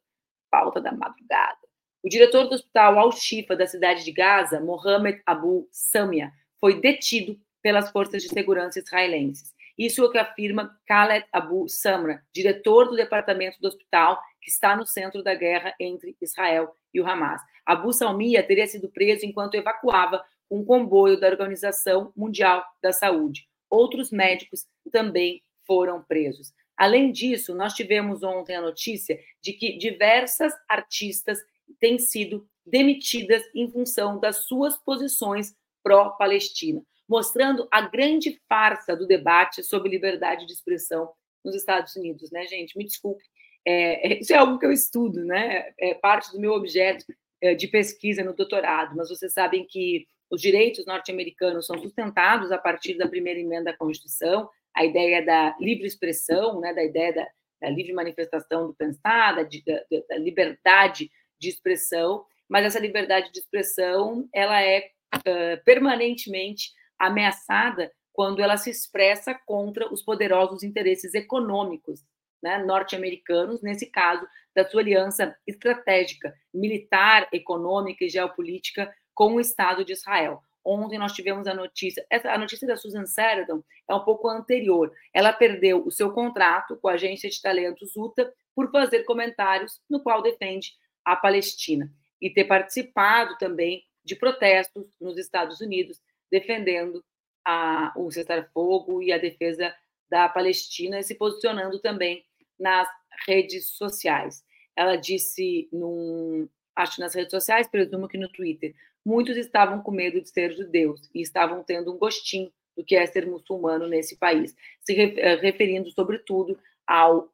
pauta 0.50 0.78
da 0.78 0.92
madrugada. 0.92 1.56
O 2.04 2.10
diretor 2.10 2.46
do 2.46 2.54
hospital 2.54 2.98
Al-Shifa 2.98 3.56
da 3.56 3.66
cidade 3.66 4.04
de 4.04 4.12
Gaza, 4.12 4.60
Mohamed 4.60 5.22
Abu 5.24 5.66
Samia, 5.72 6.30
foi 6.60 6.78
detido 6.78 7.40
pelas 7.62 7.90
forças 7.90 8.22
de 8.22 8.28
segurança 8.28 8.80
israelenses. 8.80 9.56
Isso 9.78 10.02
é 10.02 10.04
o 10.04 10.10
que 10.10 10.18
afirma 10.18 10.78
Khaled 10.86 11.26
Abu 11.32 11.68
Samra, 11.70 12.22
diretor 12.34 12.90
do 12.90 12.96
departamento 12.96 13.58
do 13.62 13.68
hospital 13.68 14.20
que 14.46 14.52
está 14.52 14.76
no 14.76 14.86
centro 14.86 15.24
da 15.24 15.34
guerra 15.34 15.74
entre 15.80 16.16
Israel 16.22 16.72
e 16.94 17.00
o 17.00 17.06
Hamas. 17.06 17.42
Abu 17.66 17.92
Salmia 17.92 18.46
teria 18.46 18.68
sido 18.68 18.88
preso 18.88 19.26
enquanto 19.26 19.56
evacuava 19.56 20.24
um 20.48 20.64
comboio 20.64 21.18
da 21.18 21.26
Organização 21.26 22.12
Mundial 22.16 22.64
da 22.80 22.92
Saúde. 22.92 23.48
Outros 23.68 24.12
médicos 24.12 24.64
também 24.92 25.42
foram 25.66 26.00
presos. 26.00 26.52
Além 26.76 27.10
disso, 27.10 27.56
nós 27.56 27.74
tivemos 27.74 28.22
ontem 28.22 28.54
a 28.54 28.62
notícia 28.62 29.18
de 29.42 29.52
que 29.52 29.76
diversas 29.78 30.52
artistas 30.68 31.40
têm 31.80 31.98
sido 31.98 32.48
demitidas 32.64 33.42
em 33.52 33.68
função 33.68 34.20
das 34.20 34.44
suas 34.46 34.76
posições 34.76 35.56
pró-Palestina, 35.82 36.80
mostrando 37.08 37.66
a 37.72 37.80
grande 37.80 38.40
farsa 38.48 38.94
do 38.94 39.08
debate 39.08 39.64
sobre 39.64 39.90
liberdade 39.90 40.46
de 40.46 40.52
expressão 40.52 41.10
nos 41.44 41.56
Estados 41.56 41.96
Unidos, 41.96 42.30
né, 42.30 42.46
gente? 42.46 42.78
Me 42.78 42.84
desculpe, 42.84 43.24
é, 43.66 44.12
é 44.12 44.20
isso 44.20 44.32
é 44.32 44.36
algo 44.36 44.58
que 44.58 44.66
eu 44.66 44.72
estudo, 44.72 45.24
né? 45.24 45.72
É 45.78 45.94
parte 45.94 46.30
do 46.30 46.40
meu 46.40 46.52
objeto 46.52 47.04
é, 47.40 47.54
de 47.54 47.66
pesquisa 47.66 48.22
no 48.22 48.32
doutorado, 48.32 48.94
mas 48.96 49.08
vocês 49.08 49.32
sabem 49.32 49.66
que 49.66 50.06
os 50.30 50.40
direitos 50.40 50.86
norte-americanos 50.86 51.66
são 51.66 51.78
sustentados 51.78 52.52
a 52.52 52.58
partir 52.58 52.94
da 52.94 53.08
primeira 53.08 53.40
emenda 53.40 53.72
da 53.72 53.76
Constituição, 53.76 54.48
a 54.74 54.84
ideia 54.84 55.24
da 55.24 55.56
livre 55.60 55.86
expressão, 55.86 56.60
né, 56.60 56.72
da 56.72 56.84
ideia 56.84 57.12
da, 57.12 57.26
da 57.60 57.70
livre 57.70 57.92
manifestação 57.92 58.66
do 58.66 58.74
pensar, 58.74 59.36
da, 59.36 59.42
da, 59.42 60.02
da, 60.08 60.18
liberdade 60.18 61.10
de 61.38 61.48
expressão, 61.48 62.24
mas 62.48 62.64
essa 62.64 62.78
liberdade 62.78 63.32
de 63.32 63.38
expressão 63.38 64.28
ela 64.32 64.62
é 64.62 64.90
uh, 65.16 65.64
permanentemente 65.64 66.72
ameaçada 66.98 67.92
quando 68.12 68.40
ela 68.40 68.56
se 68.56 68.70
expressa 68.70 69.34
contra 69.46 69.92
os 69.92 70.02
poderosos 70.02 70.62
interesses 70.62 71.14
econômicos 71.14 72.02
né, 72.42 72.58
norte-americanos, 72.64 73.62
nesse 73.62 73.86
caso, 73.86 74.26
da 74.54 74.68
sua 74.68 74.80
aliança 74.80 75.36
estratégica, 75.46 76.34
militar, 76.52 77.28
econômica 77.32 78.04
e 78.04 78.08
geopolítica 78.08 78.92
com 79.14 79.34
o 79.34 79.40
Estado 79.40 79.84
de 79.84 79.92
Israel. 79.92 80.40
Ontem 80.64 80.98
nós 80.98 81.12
tivemos 81.12 81.46
a 81.46 81.54
notícia, 81.54 82.04
essa, 82.10 82.32
a 82.32 82.38
notícia 82.38 82.66
da 82.66 82.76
Susan 82.76 83.06
Sarandon 83.06 83.62
é 83.88 83.94
um 83.94 84.04
pouco 84.04 84.28
anterior. 84.28 84.92
Ela 85.14 85.32
perdeu 85.32 85.86
o 85.86 85.92
seu 85.92 86.10
contrato 86.12 86.76
com 86.76 86.88
a 86.88 86.94
agência 86.94 87.30
de 87.30 87.40
talentos 87.40 87.94
UTA 87.96 88.32
por 88.54 88.70
fazer 88.72 89.04
comentários 89.04 89.80
no 89.88 90.02
qual 90.02 90.22
defende 90.22 90.72
a 91.04 91.14
Palestina 91.14 91.88
e 92.20 92.28
ter 92.30 92.44
participado 92.44 93.38
também 93.38 93.84
de 94.04 94.16
protestos 94.16 94.90
nos 95.00 95.16
Estados 95.18 95.60
Unidos 95.60 96.00
defendendo 96.30 97.04
a, 97.44 97.92
o 97.96 98.10
cessar-fogo 98.10 99.00
e 99.00 99.12
a 99.12 99.18
defesa 99.18 99.72
da 100.10 100.28
Palestina 100.28 101.02
se 101.02 101.14
posicionando 101.14 101.78
também 101.78 102.24
nas 102.58 102.88
redes 103.26 103.68
sociais. 103.70 104.44
Ela 104.74 104.96
disse, 104.96 105.68
num, 105.72 106.48
acho 106.74 107.00
nas 107.00 107.14
redes 107.14 107.30
sociais, 107.30 107.68
presumo 107.68 108.08
que 108.08 108.18
no 108.18 108.28
Twitter, 108.28 108.74
muitos 109.04 109.36
estavam 109.36 109.80
com 109.80 109.90
medo 109.90 110.20
de 110.20 110.28
ser 110.28 110.52
judeus 110.52 111.08
e 111.14 111.20
estavam 111.20 111.62
tendo 111.62 111.92
um 111.92 111.98
gostinho 111.98 112.52
do 112.76 112.84
que 112.84 112.94
é 112.94 113.06
ser 113.06 113.26
muçulmano 113.26 113.88
nesse 113.88 114.16
país, 114.16 114.54
se 114.80 114.94
eh, 114.94 115.36
referindo 115.36 115.90
sobretudo 115.92 116.58
ao 116.86 117.30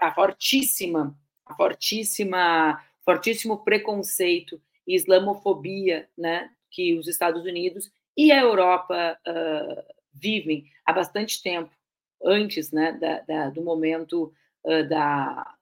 a 0.00 0.14
fortíssima, 0.14 1.18
a 1.46 1.54
fortíssima, 1.54 2.84
fortíssimo 3.04 3.64
preconceito 3.64 4.60
e 4.86 4.94
islamofobia, 4.94 6.08
né, 6.16 6.50
que 6.70 6.94
os 6.98 7.08
Estados 7.08 7.44
Unidos 7.44 7.90
e 8.16 8.30
a 8.30 8.40
Europa 8.40 9.18
uh, 9.26 9.94
vivem 10.12 10.70
há 10.84 10.92
bastante 10.92 11.42
tempo, 11.42 11.70
antes, 12.22 12.70
né, 12.72 12.92
da, 12.92 13.20
da, 13.20 13.50
do 13.50 13.62
momento 13.62 14.32
uh, 14.64 14.88
da, 14.88 15.54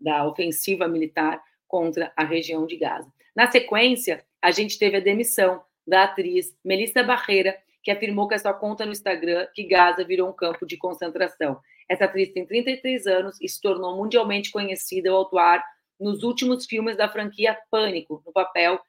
da, 0.00 0.26
ofensiva 0.26 0.88
militar 0.88 1.42
contra 1.66 2.12
a 2.16 2.24
região 2.24 2.66
de 2.66 2.76
Gaza. 2.76 3.10
Na 3.34 3.50
sequência, 3.50 4.24
a 4.40 4.50
gente 4.50 4.78
teve 4.78 4.96
a 4.96 5.00
demissão 5.00 5.62
da 5.86 6.04
atriz 6.04 6.56
Melissa 6.64 7.02
Barreira, 7.02 7.56
que 7.82 7.90
afirmou 7.90 8.26
que 8.26 8.34
a 8.34 8.38
sua 8.38 8.54
conta 8.54 8.84
no 8.84 8.92
Instagram 8.92 9.46
que 9.54 9.64
Gaza 9.64 10.04
virou 10.04 10.28
um 10.28 10.32
campo 10.32 10.66
de 10.66 10.76
concentração. 10.76 11.60
Essa 11.88 12.06
atriz 12.06 12.32
tem 12.32 12.44
33 12.44 13.06
anos 13.06 13.40
e 13.40 13.48
se 13.48 13.60
tornou 13.60 13.96
mundialmente 13.96 14.50
conhecida 14.50 15.10
ao 15.10 15.22
atuar 15.22 15.64
nos 15.98 16.22
últimos 16.22 16.66
filmes 16.66 16.96
da 16.96 17.08
franquia 17.08 17.56
Pânico, 17.70 18.22
no 18.26 18.32
papel 18.32 18.80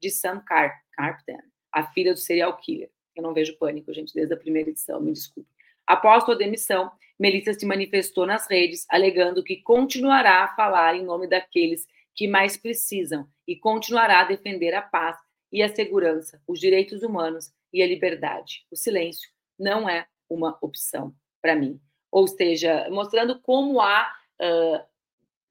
de 0.00 0.10
Sam 0.10 0.40
Car 0.40 0.72
Carpenter, 0.92 1.44
a 1.72 1.84
filha 1.92 2.12
do 2.12 2.18
serial 2.18 2.56
killer. 2.56 2.90
Eu 3.14 3.22
não 3.22 3.34
vejo 3.34 3.56
Pânico, 3.58 3.92
gente, 3.92 4.14
desde 4.14 4.32
a 4.32 4.36
primeira 4.36 4.70
edição, 4.70 5.00
me 5.00 5.12
desculpe. 5.12 5.48
Após 5.88 6.22
sua 6.22 6.36
demissão, 6.36 6.92
Melissa 7.18 7.54
se 7.54 7.64
manifestou 7.64 8.26
nas 8.26 8.46
redes, 8.46 8.84
alegando 8.90 9.42
que 9.42 9.56
continuará 9.56 10.44
a 10.44 10.54
falar 10.54 10.94
em 10.94 11.02
nome 11.02 11.26
daqueles 11.26 11.86
que 12.14 12.28
mais 12.28 12.58
precisam 12.58 13.26
e 13.46 13.56
continuará 13.56 14.20
a 14.20 14.24
defender 14.24 14.74
a 14.74 14.82
paz 14.82 15.16
e 15.50 15.62
a 15.62 15.74
segurança, 15.74 16.42
os 16.46 16.60
direitos 16.60 17.02
humanos 17.02 17.50
e 17.72 17.82
a 17.82 17.86
liberdade. 17.86 18.66
O 18.70 18.76
silêncio 18.76 19.30
não 19.58 19.88
é 19.88 20.06
uma 20.28 20.58
opção 20.60 21.14
para 21.40 21.56
mim. 21.56 21.80
Ou 22.12 22.28
seja, 22.28 22.86
mostrando 22.90 23.40
como 23.40 23.80
há 23.80 24.12
uh, 24.42 24.84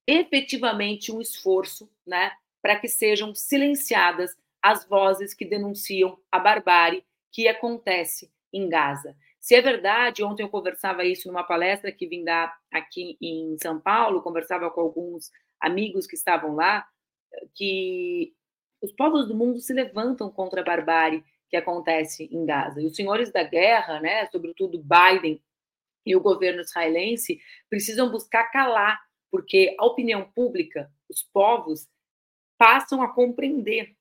efetivamente 0.05 1.11
um 1.11 1.19
esforço 1.19 1.89
né, 2.05 2.31
para 2.61 2.79
que 2.79 2.87
sejam 2.87 3.33
silenciadas 3.33 4.37
as 4.61 4.87
vozes 4.87 5.33
que 5.33 5.45
denunciam 5.45 6.19
a 6.31 6.37
barbárie 6.37 7.03
que 7.31 7.47
acontece 7.47 8.31
em 8.53 8.69
Gaza. 8.69 9.15
Se 9.47 9.55
é 9.55 9.61
verdade, 9.61 10.25
ontem 10.25 10.43
eu 10.43 10.49
conversava 10.49 11.05
isso 11.05 11.29
numa 11.29 11.41
palestra 11.41 11.89
que 11.89 12.05
vim 12.05 12.21
dar 12.21 12.53
aqui 12.69 13.17
em 13.21 13.57
São 13.57 13.79
Paulo, 13.79 14.21
conversava 14.21 14.69
com 14.69 14.81
alguns 14.81 15.31
amigos 15.57 16.05
que 16.05 16.17
estavam 16.17 16.53
lá, 16.53 16.85
que 17.55 18.33
os 18.81 18.91
povos 18.91 19.25
do 19.25 19.33
mundo 19.33 19.61
se 19.61 19.71
levantam 19.71 20.29
contra 20.29 20.59
a 20.59 20.65
barbárie 20.65 21.23
que 21.49 21.55
acontece 21.55 22.27
em 22.29 22.45
Gaza. 22.45 22.81
E 22.81 22.87
os 22.87 22.95
senhores 22.97 23.31
da 23.31 23.41
guerra, 23.41 24.01
né, 24.01 24.25
sobretudo 24.33 24.83
Biden 24.83 25.41
e 26.05 26.13
o 26.13 26.19
governo 26.19 26.59
israelense, 26.59 27.39
precisam 27.69 28.11
buscar 28.11 28.51
calar, 28.51 28.99
porque 29.31 29.73
a 29.79 29.85
opinião 29.85 30.29
pública, 30.35 30.91
os 31.09 31.23
povos, 31.23 31.87
passam 32.57 33.01
a 33.01 33.13
compreender 33.13 33.95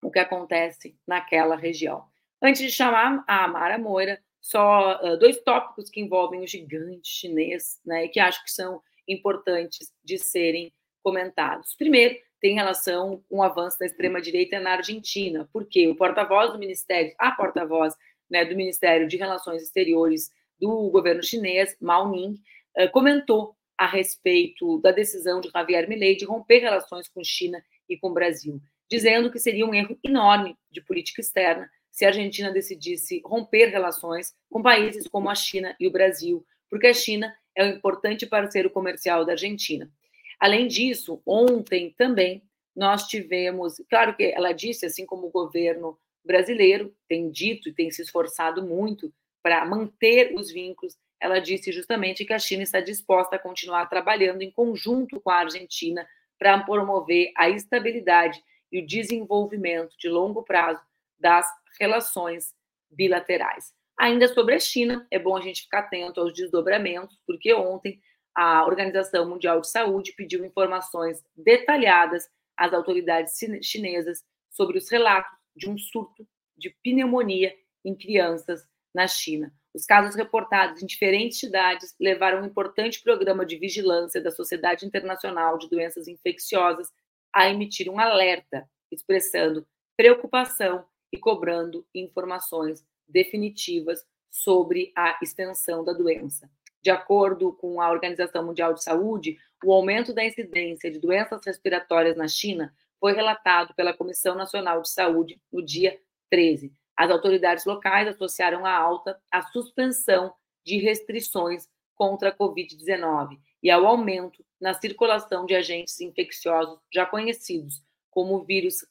o 0.00 0.10
que 0.10 0.18
acontece 0.18 0.98
naquela 1.06 1.56
região. 1.56 2.06
Antes 2.40 2.62
de 2.62 2.70
chamar 2.70 3.22
a 3.28 3.44
Amara 3.44 3.76
Moira, 3.76 4.18
só 4.40 5.00
uh, 5.02 5.18
dois 5.18 5.40
tópicos 5.40 5.90
que 5.90 6.00
envolvem 6.00 6.42
o 6.42 6.46
gigante 6.46 7.08
chinês, 7.08 7.80
né, 7.84 8.08
que 8.08 8.20
acho 8.20 8.42
que 8.44 8.50
são 8.50 8.80
importantes 9.06 9.92
de 10.04 10.18
serem 10.18 10.72
comentados. 11.02 11.74
Primeiro, 11.74 12.16
tem 12.40 12.54
relação 12.54 13.22
com 13.28 13.38
o 13.38 13.42
avanço 13.42 13.78
da 13.78 13.86
extrema-direita 13.86 14.60
na 14.60 14.72
Argentina, 14.72 15.48
porque 15.52 15.88
o 15.88 15.96
porta-voz 15.96 16.52
do 16.52 16.58
Ministério, 16.58 17.14
a 17.18 17.32
porta-voz 17.32 17.94
né, 18.30 18.44
do 18.44 18.54
Ministério 18.54 19.08
de 19.08 19.16
Relações 19.16 19.62
Exteriores 19.62 20.30
do 20.60 20.90
governo 20.90 21.22
chinês, 21.22 21.76
Mao 21.80 22.10
Ning, 22.10 22.40
eh, 22.76 22.88
comentou 22.88 23.56
a 23.76 23.86
respeito 23.86 24.80
da 24.80 24.90
decisão 24.90 25.40
de 25.40 25.50
Javier 25.50 25.88
Milei 25.88 26.16
de 26.16 26.24
romper 26.24 26.58
relações 26.58 27.08
com 27.08 27.22
China 27.22 27.62
e 27.88 27.96
com 27.96 28.08
o 28.08 28.14
Brasil, 28.14 28.60
dizendo 28.90 29.30
que 29.30 29.38
seria 29.38 29.64
um 29.64 29.74
erro 29.74 29.96
enorme 30.04 30.56
de 30.70 30.80
política 30.82 31.20
externa 31.20 31.70
se 31.98 32.04
a 32.04 32.10
Argentina 32.10 32.52
decidisse 32.52 33.20
romper 33.24 33.70
relações 33.70 34.32
com 34.48 34.62
países 34.62 35.08
como 35.08 35.28
a 35.28 35.34
China 35.34 35.74
e 35.80 35.88
o 35.88 35.90
Brasil, 35.90 36.46
porque 36.70 36.86
a 36.86 36.94
China 36.94 37.36
é 37.56 37.64
um 37.64 37.70
importante 37.70 38.24
parceiro 38.24 38.70
comercial 38.70 39.24
da 39.24 39.32
Argentina. 39.32 39.90
Além 40.38 40.68
disso, 40.68 41.20
ontem 41.26 41.92
também 41.98 42.40
nós 42.76 43.08
tivemos, 43.08 43.82
claro 43.90 44.14
que 44.14 44.26
ela 44.26 44.52
disse, 44.52 44.86
assim 44.86 45.04
como 45.04 45.26
o 45.26 45.30
governo 45.32 45.98
brasileiro 46.24 46.94
tem 47.08 47.32
dito 47.32 47.68
e 47.68 47.74
tem 47.74 47.90
se 47.90 48.00
esforçado 48.00 48.62
muito 48.62 49.12
para 49.42 49.66
manter 49.66 50.32
os 50.36 50.52
vínculos. 50.52 50.96
Ela 51.20 51.40
disse 51.40 51.72
justamente 51.72 52.24
que 52.24 52.32
a 52.32 52.38
China 52.38 52.62
está 52.62 52.78
disposta 52.78 53.34
a 53.34 53.40
continuar 53.40 53.86
trabalhando 53.86 54.42
em 54.42 54.52
conjunto 54.52 55.20
com 55.20 55.30
a 55.30 55.40
Argentina 55.40 56.08
para 56.38 56.62
promover 56.62 57.32
a 57.36 57.50
estabilidade 57.50 58.40
e 58.70 58.78
o 58.78 58.86
desenvolvimento 58.86 59.96
de 59.98 60.08
longo 60.08 60.44
prazo 60.44 60.80
das 61.18 61.46
relações 61.78 62.54
bilaterais. 62.90 63.72
Ainda 63.98 64.28
sobre 64.28 64.54
a 64.54 64.60
China, 64.60 65.06
é 65.10 65.18
bom 65.18 65.36
a 65.36 65.40
gente 65.40 65.62
ficar 65.62 65.80
atento 65.80 66.20
aos 66.20 66.32
desdobramentos, 66.32 67.18
porque 67.26 67.52
ontem 67.52 68.00
a 68.34 68.64
Organização 68.64 69.28
Mundial 69.28 69.60
de 69.60 69.68
Saúde 69.68 70.14
pediu 70.16 70.44
informações 70.44 71.22
detalhadas 71.36 72.28
às 72.56 72.72
autoridades 72.72 73.34
chinesas 73.62 74.22
sobre 74.50 74.78
os 74.78 74.88
relatos 74.88 75.36
de 75.56 75.68
um 75.68 75.76
surto 75.76 76.26
de 76.56 76.70
pneumonia 76.82 77.52
em 77.84 77.96
crianças 77.96 78.64
na 78.94 79.06
China. 79.06 79.52
Os 79.74 79.84
casos 79.84 80.14
reportados 80.14 80.82
em 80.82 80.86
diferentes 80.86 81.38
cidades 81.38 81.94
levaram 82.00 82.42
um 82.42 82.46
importante 82.46 83.02
programa 83.02 83.44
de 83.44 83.56
vigilância 83.56 84.20
da 84.20 84.30
Sociedade 84.30 84.86
Internacional 84.86 85.58
de 85.58 85.68
Doenças 85.68 86.08
Infecciosas 86.08 86.88
a 87.32 87.48
emitir 87.48 87.88
um 87.88 87.98
alerta, 87.98 88.68
expressando 88.90 89.66
preocupação 89.96 90.84
e 91.12 91.18
cobrando 91.18 91.86
informações 91.94 92.84
definitivas 93.08 94.04
sobre 94.30 94.92
a 94.96 95.18
extensão 95.22 95.84
da 95.84 95.92
doença. 95.92 96.50
De 96.80 96.90
acordo 96.90 97.52
com 97.52 97.80
a 97.80 97.90
Organização 97.90 98.44
Mundial 98.44 98.72
de 98.72 98.82
Saúde, 98.82 99.38
o 99.64 99.72
aumento 99.72 100.14
da 100.14 100.24
incidência 100.24 100.90
de 100.90 100.98
doenças 100.98 101.44
respiratórias 101.44 102.16
na 102.16 102.28
China 102.28 102.74
foi 103.00 103.12
relatado 103.12 103.74
pela 103.74 103.92
Comissão 103.92 104.34
Nacional 104.34 104.82
de 104.82 104.90
Saúde 104.90 105.40
no 105.52 105.64
dia 105.64 105.98
13. 106.30 106.72
As 106.96 107.10
autoridades 107.10 107.64
locais 107.64 108.08
associaram 108.08 108.66
a 108.66 108.76
alta 108.76 109.20
à 109.30 109.42
suspensão 109.42 110.32
de 110.64 110.78
restrições 110.78 111.68
contra 111.94 112.30
a 112.30 112.36
Covid-19 112.36 113.38
e 113.62 113.70
ao 113.70 113.86
aumento 113.86 114.44
na 114.60 114.74
circulação 114.74 115.46
de 115.46 115.54
agentes 115.54 116.00
infecciosos 116.00 116.78
já 116.92 117.06
conhecidos, 117.06 117.82
como 118.10 118.34
o 118.34 118.44
vírus. 118.44 118.84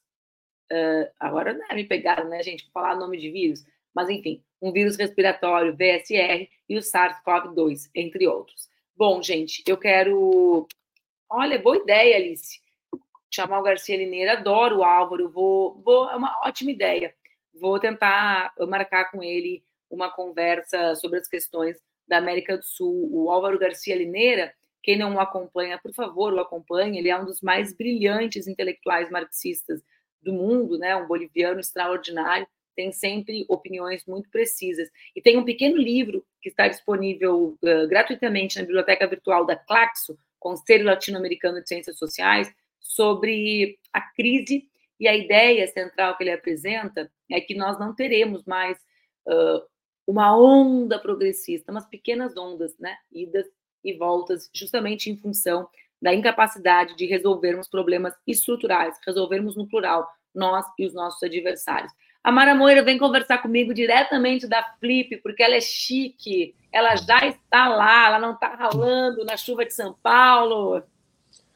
Uh, 0.72 1.10
agora 1.20 1.54
né, 1.54 1.66
me 1.74 1.86
pegaram, 1.86 2.28
né, 2.28 2.44
gente, 2.44 2.70
falar 2.72 2.96
o 2.96 3.00
nome 3.00 3.18
de 3.18 3.32
vírus, 3.32 3.64
mas 3.96 4.10
enfim, 4.10 4.44
um 4.62 4.72
vírus 4.72 4.98
respiratório, 4.98 5.76
VSR, 5.76 6.50
e 6.70 6.78
o 6.78 6.82
SARS-CoV-2, 6.82 7.90
entre 7.96 8.28
outros. 8.28 8.70
Bom, 8.96 9.22
gente, 9.22 9.64
eu 9.68 9.78
quero. 9.78 10.68
Olha, 11.30 11.60
boa 11.60 11.78
ideia, 11.78 12.18
Alice. 12.18 12.60
Chamar 13.30 13.60
o 13.60 13.64
Garcia 13.64 13.98
Lineira, 13.98 14.34
adoro 14.34 14.78
o 14.78 14.84
Álvaro, 14.84 15.30
vou, 15.30 15.82
vou, 15.84 16.10
é 16.10 16.16
uma 16.16 16.36
ótima 16.44 16.72
ideia. 16.72 17.14
Vou 17.54 17.80
tentar 17.80 18.54
marcar 18.68 19.12
com 19.12 19.24
ele 19.24 19.64
uma 19.90 20.10
conversa 20.10 20.96
sobre 20.96 21.20
as 21.20 21.28
questões 21.28 21.78
da 22.08 22.18
América 22.18 22.58
do 22.58 22.64
Sul. 22.64 23.10
O 23.12 23.30
Álvaro 23.30 23.60
Garcia 23.60 23.96
Lineira, 23.96 24.54
quem 24.82 24.98
não 24.98 25.16
o 25.16 25.20
acompanha, 25.20 25.78
por 25.78 25.94
favor, 25.94 26.34
o 26.34 26.40
acompanhe. 26.40 26.98
Ele 26.98 27.10
é 27.10 27.20
um 27.20 27.26
dos 27.26 27.42
mais 27.42 27.76
brilhantes 27.76 28.48
intelectuais 28.48 29.10
marxistas 29.10 29.82
do 30.22 30.34
mundo, 30.34 30.78
né? 30.78 30.96
Um 30.96 31.08
boliviano 31.08 31.60
extraordinário 31.60 32.48
tem 32.76 32.92
sempre 32.92 33.44
opiniões 33.50 34.06
muito 34.06 34.30
precisas. 34.30 34.88
E 35.16 35.22
tem 35.22 35.36
um 35.38 35.44
pequeno 35.44 35.78
livro 35.78 36.24
que 36.40 36.50
está 36.50 36.68
disponível 36.68 37.58
uh, 37.62 37.88
gratuitamente 37.88 38.58
na 38.58 38.62
biblioteca 38.62 39.08
virtual 39.08 39.46
da 39.46 39.56
Claxo, 39.56 40.18
Conselho 40.40 40.86
Latino-Americano 40.86 41.62
de 41.62 41.68
Ciências 41.68 41.98
Sociais, 41.98 42.54
sobre 42.80 43.80
a 43.92 44.00
crise 44.00 44.70
e 45.00 45.08
a 45.08 45.16
ideia 45.16 45.68
central 45.68 46.16
que 46.16 46.24
ele 46.24 46.32
apresenta 46.32 47.12
é 47.32 47.42
que 47.42 47.56
nós 47.56 47.80
não 47.80 47.94
teremos 47.94 48.46
mais 48.46 48.78
uh, 49.28 49.62
uma 50.06 50.38
onda 50.38 51.00
progressista, 51.00 51.72
umas 51.72 51.88
pequenas 51.88 52.38
ondas, 52.38 52.78
né, 52.80 52.96
idas 53.12 53.46
e 53.84 53.94
voltas, 53.94 54.50
justamente 54.54 55.10
em 55.10 55.18
função 55.18 55.68
da 56.02 56.14
incapacidade 56.14 56.96
de 56.96 57.06
resolvermos 57.06 57.68
problemas 57.68 58.14
estruturais, 58.26 58.96
resolvermos 59.06 59.56
no 59.56 59.68
plural, 59.68 60.08
nós 60.34 60.66
e 60.78 60.86
os 60.86 60.94
nossos 60.94 61.22
adversários. 61.24 61.92
A 62.24 62.32
Mara 62.32 62.54
Moira 62.54 62.84
vem 62.84 62.98
conversar 62.98 63.42
comigo 63.42 63.74
diretamente 63.74 64.48
da 64.48 64.62
Flip, 64.80 65.18
porque 65.18 65.42
ela 65.42 65.56
é 65.56 65.62
chique, 65.62 66.54
ela 66.72 66.96
já 66.96 67.26
está 67.26 67.70
lá, 67.70 68.08
ela 68.08 68.20
não 68.20 68.34
está 68.34 68.54
ralando 68.54 69.24
na 69.24 69.38
chuva 69.38 69.66
de 69.66 69.74
São 69.74 69.96
Paulo. 70.04 70.84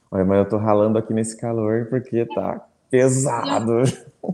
Olha, 0.10 0.26
mas 0.26 0.38
eu 0.38 0.44
estou 0.44 0.60
ralando 0.60 0.98
aqui 0.98 1.14
nesse 1.14 1.40
calor 1.40 1.88
porque 1.90 2.26
tá 2.26 2.66
pesado. 2.90 3.84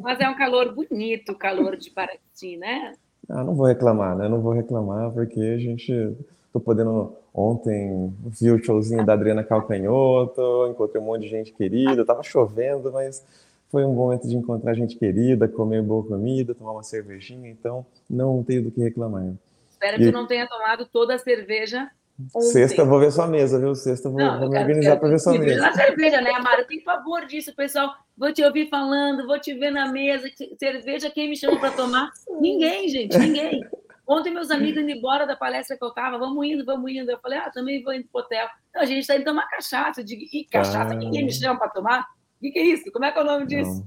Mas 0.01 0.19
é 0.19 0.29
um 0.29 0.35
calor 0.35 0.73
bonito, 0.73 1.31
o 1.31 1.37
calor 1.37 1.75
de 1.75 1.89
Paraty, 1.89 2.57
né? 2.57 2.93
Ah, 3.29 3.43
não 3.43 3.55
vou 3.55 3.65
reclamar, 3.65 4.15
né? 4.15 4.27
Não 4.29 4.41
vou 4.41 4.53
reclamar 4.53 5.11
porque 5.11 5.39
a 5.39 5.57
gente 5.57 6.15
tô 6.57 6.59
podendo 6.59 7.15
ontem 7.33 8.13
vi 8.25 8.51
o 8.51 8.63
showzinho 8.63 9.05
da 9.05 9.13
Adriana 9.13 9.43
Calcanhoto, 9.43 10.67
encontrei 10.69 11.01
um 11.01 11.05
monte 11.05 11.21
de 11.21 11.29
gente 11.29 11.53
querida, 11.53 12.05
tava 12.05 12.23
chovendo, 12.23 12.91
mas 12.91 13.25
foi 13.69 13.85
um 13.85 13.93
momento 13.93 14.27
de 14.27 14.35
encontrar 14.35 14.73
gente 14.73 14.95
querida, 14.95 15.47
comer 15.47 15.81
boa 15.81 16.03
comida, 16.03 16.55
tomar 16.55 16.71
uma 16.71 16.83
cervejinha, 16.83 17.49
então 17.49 17.85
não 18.09 18.43
tenho 18.43 18.63
do 18.63 18.71
que 18.71 18.81
reclamar. 18.81 19.33
Espero 19.69 20.01
e... 20.01 20.05
que 20.05 20.11
não 20.11 20.25
tenha 20.25 20.47
tomado 20.47 20.85
toda 20.85 21.15
a 21.15 21.17
cerveja 21.17 21.89
Ontem. 22.33 22.47
Sexta 22.47 22.83
vou 22.83 22.99
ver 22.99 23.11
sua 23.11 23.27
mesa, 23.27 23.59
viu? 23.59 23.75
Sexta 23.75 24.09
vou, 24.09 24.19
não, 24.19 24.39
vou 24.39 24.49
me 24.49 24.57
organizar 24.57 24.97
para 24.97 25.07
ver 25.07 25.19
sua 25.19 25.37
mesa. 25.37 25.61
Na 25.61 25.71
cerveja, 25.71 26.19
né, 26.19 26.31
Amara? 26.31 26.65
Tem 26.65 26.81
favor 26.81 27.27
disso, 27.27 27.55
pessoal. 27.55 27.93
Vou 28.17 28.33
te 28.33 28.43
ouvir 28.43 28.69
falando, 28.69 29.27
vou 29.27 29.39
te 29.39 29.53
ver 29.53 29.69
na 29.69 29.91
mesa. 29.91 30.27
Cerveja, 30.57 31.11
quem 31.11 31.29
me 31.29 31.37
chama 31.37 31.59
para 31.59 31.69
tomar? 31.69 32.09
Ninguém, 32.41 32.89
gente, 32.89 33.15
ninguém. 33.19 33.63
Ontem 34.07 34.33
meus 34.33 34.49
amigos 34.49 34.81
indo 34.81 34.89
embora 34.89 35.27
da 35.27 35.35
palestra 35.35 35.77
que 35.77 35.83
eu 35.83 35.89
estava, 35.89 36.17
vamos 36.17 36.45
indo, 36.45 36.63
vamos 36.63 36.89
indo. 36.89 37.11
Eu 37.11 37.19
falei, 37.19 37.39
ah, 37.39 37.51
também 37.51 37.83
vou 37.83 37.93
indo 37.93 38.07
pro 38.07 38.21
hotel. 38.21 38.47
Não, 38.73 38.81
a 38.81 38.85
gente 38.85 38.99
está 38.99 39.15
indo 39.15 39.25
tomar 39.25 39.49
cachaça. 39.49 39.99
Eu 39.99 40.05
digo, 40.05 40.23
e 40.31 40.45
cachaça, 40.45 40.93
ah. 40.93 40.97
ninguém 40.97 41.25
me 41.25 41.33
chama 41.33 41.59
para 41.59 41.69
tomar? 41.69 42.01
O 42.37 42.39
que, 42.39 42.51
que, 42.51 42.59
é 42.59 42.65
isso? 42.67 42.91
Como 42.91 43.03
é 43.03 43.11
que 43.11 43.19
é 43.19 43.21
o 43.21 43.25
nome 43.25 43.45
disso? 43.45 43.83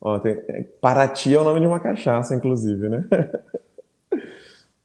Ó, 0.00 0.18
tem, 0.18 0.32
é, 0.48 0.62
Paraty 0.80 1.34
é 1.34 1.38
o 1.38 1.44
nome 1.44 1.60
de 1.60 1.66
uma 1.66 1.80
cachaça, 1.80 2.34
inclusive, 2.34 2.88
né? 2.88 3.04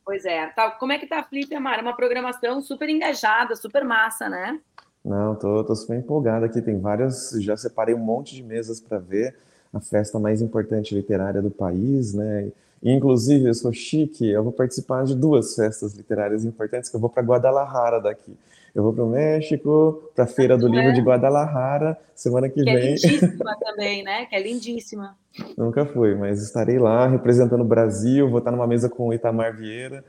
Pois 0.06 0.26
é. 0.26 0.48
Tá, 0.48 0.70
como 0.72 0.92
é 0.92 1.00
que 1.00 1.08
tá 1.08 1.20
a 1.20 1.24
Flip, 1.24 1.56
Amara? 1.56 1.82
Uma 1.82 1.96
programação 1.96 2.62
super 2.62 2.90
engajada, 2.90 3.56
super 3.56 3.86
massa, 3.86 4.28
né? 4.28 4.60
Não, 5.04 5.34
tô, 5.34 5.64
tô 5.64 5.74
super 5.76 5.98
empolgada 5.98 6.46
aqui. 6.46 6.62
Tem 6.62 6.78
várias. 6.78 7.32
Já 7.40 7.56
separei 7.56 7.96
um 7.96 8.00
monte 8.00 8.36
de 8.36 8.44
mesas 8.44 8.82
para 8.82 9.00
ver 9.00 9.34
a 9.74 9.80
festa 9.80 10.20
mais 10.20 10.42
importante 10.42 10.94
literária 10.94 11.42
do 11.42 11.50
país, 11.50 12.14
né? 12.14 12.52
Inclusive, 12.92 13.48
eu 13.48 13.54
sou 13.54 13.72
chique, 13.72 14.30
eu 14.30 14.44
vou 14.44 14.52
participar 14.52 15.06
de 15.06 15.16
duas 15.16 15.56
festas 15.56 15.94
literárias 15.94 16.44
importantes, 16.44 16.90
que 16.90 16.96
eu 16.96 17.00
vou 17.00 17.10
para 17.10 17.24
Guadalajara 17.24 18.02
daqui. 18.02 18.36
Eu 18.76 18.82
vou 18.82 18.92
para 18.92 19.04
o 19.04 19.10
México, 19.10 20.12
para 20.16 20.24
a 20.24 20.28
Feira 20.28 20.58
do 20.58 20.68
Livro 20.68 20.90
é? 20.90 20.92
de 20.92 21.02
Guadalajara, 21.02 21.98
semana 22.16 22.50
que, 22.50 22.64
que 22.64 22.70
é 22.70 22.76
vem. 22.76 22.96
Que 22.96 23.08
é 23.08 23.10
lindíssima 23.12 23.58
também, 23.60 24.04
né? 24.04 24.26
Que 24.26 24.36
é 24.36 24.42
lindíssima. 24.42 25.18
Nunca 25.56 25.86
fui, 25.86 26.16
mas 26.16 26.42
estarei 26.42 26.80
lá 26.80 27.08
representando 27.08 27.62
o 27.62 27.66
Brasil, 27.66 28.30
vou 28.30 28.40
estar 28.40 28.52
numa 28.52 28.66
mesa 28.66 28.90
com 28.90 29.08
o 29.08 29.14
Itamar 29.14 29.56
Vieira. 29.56 30.04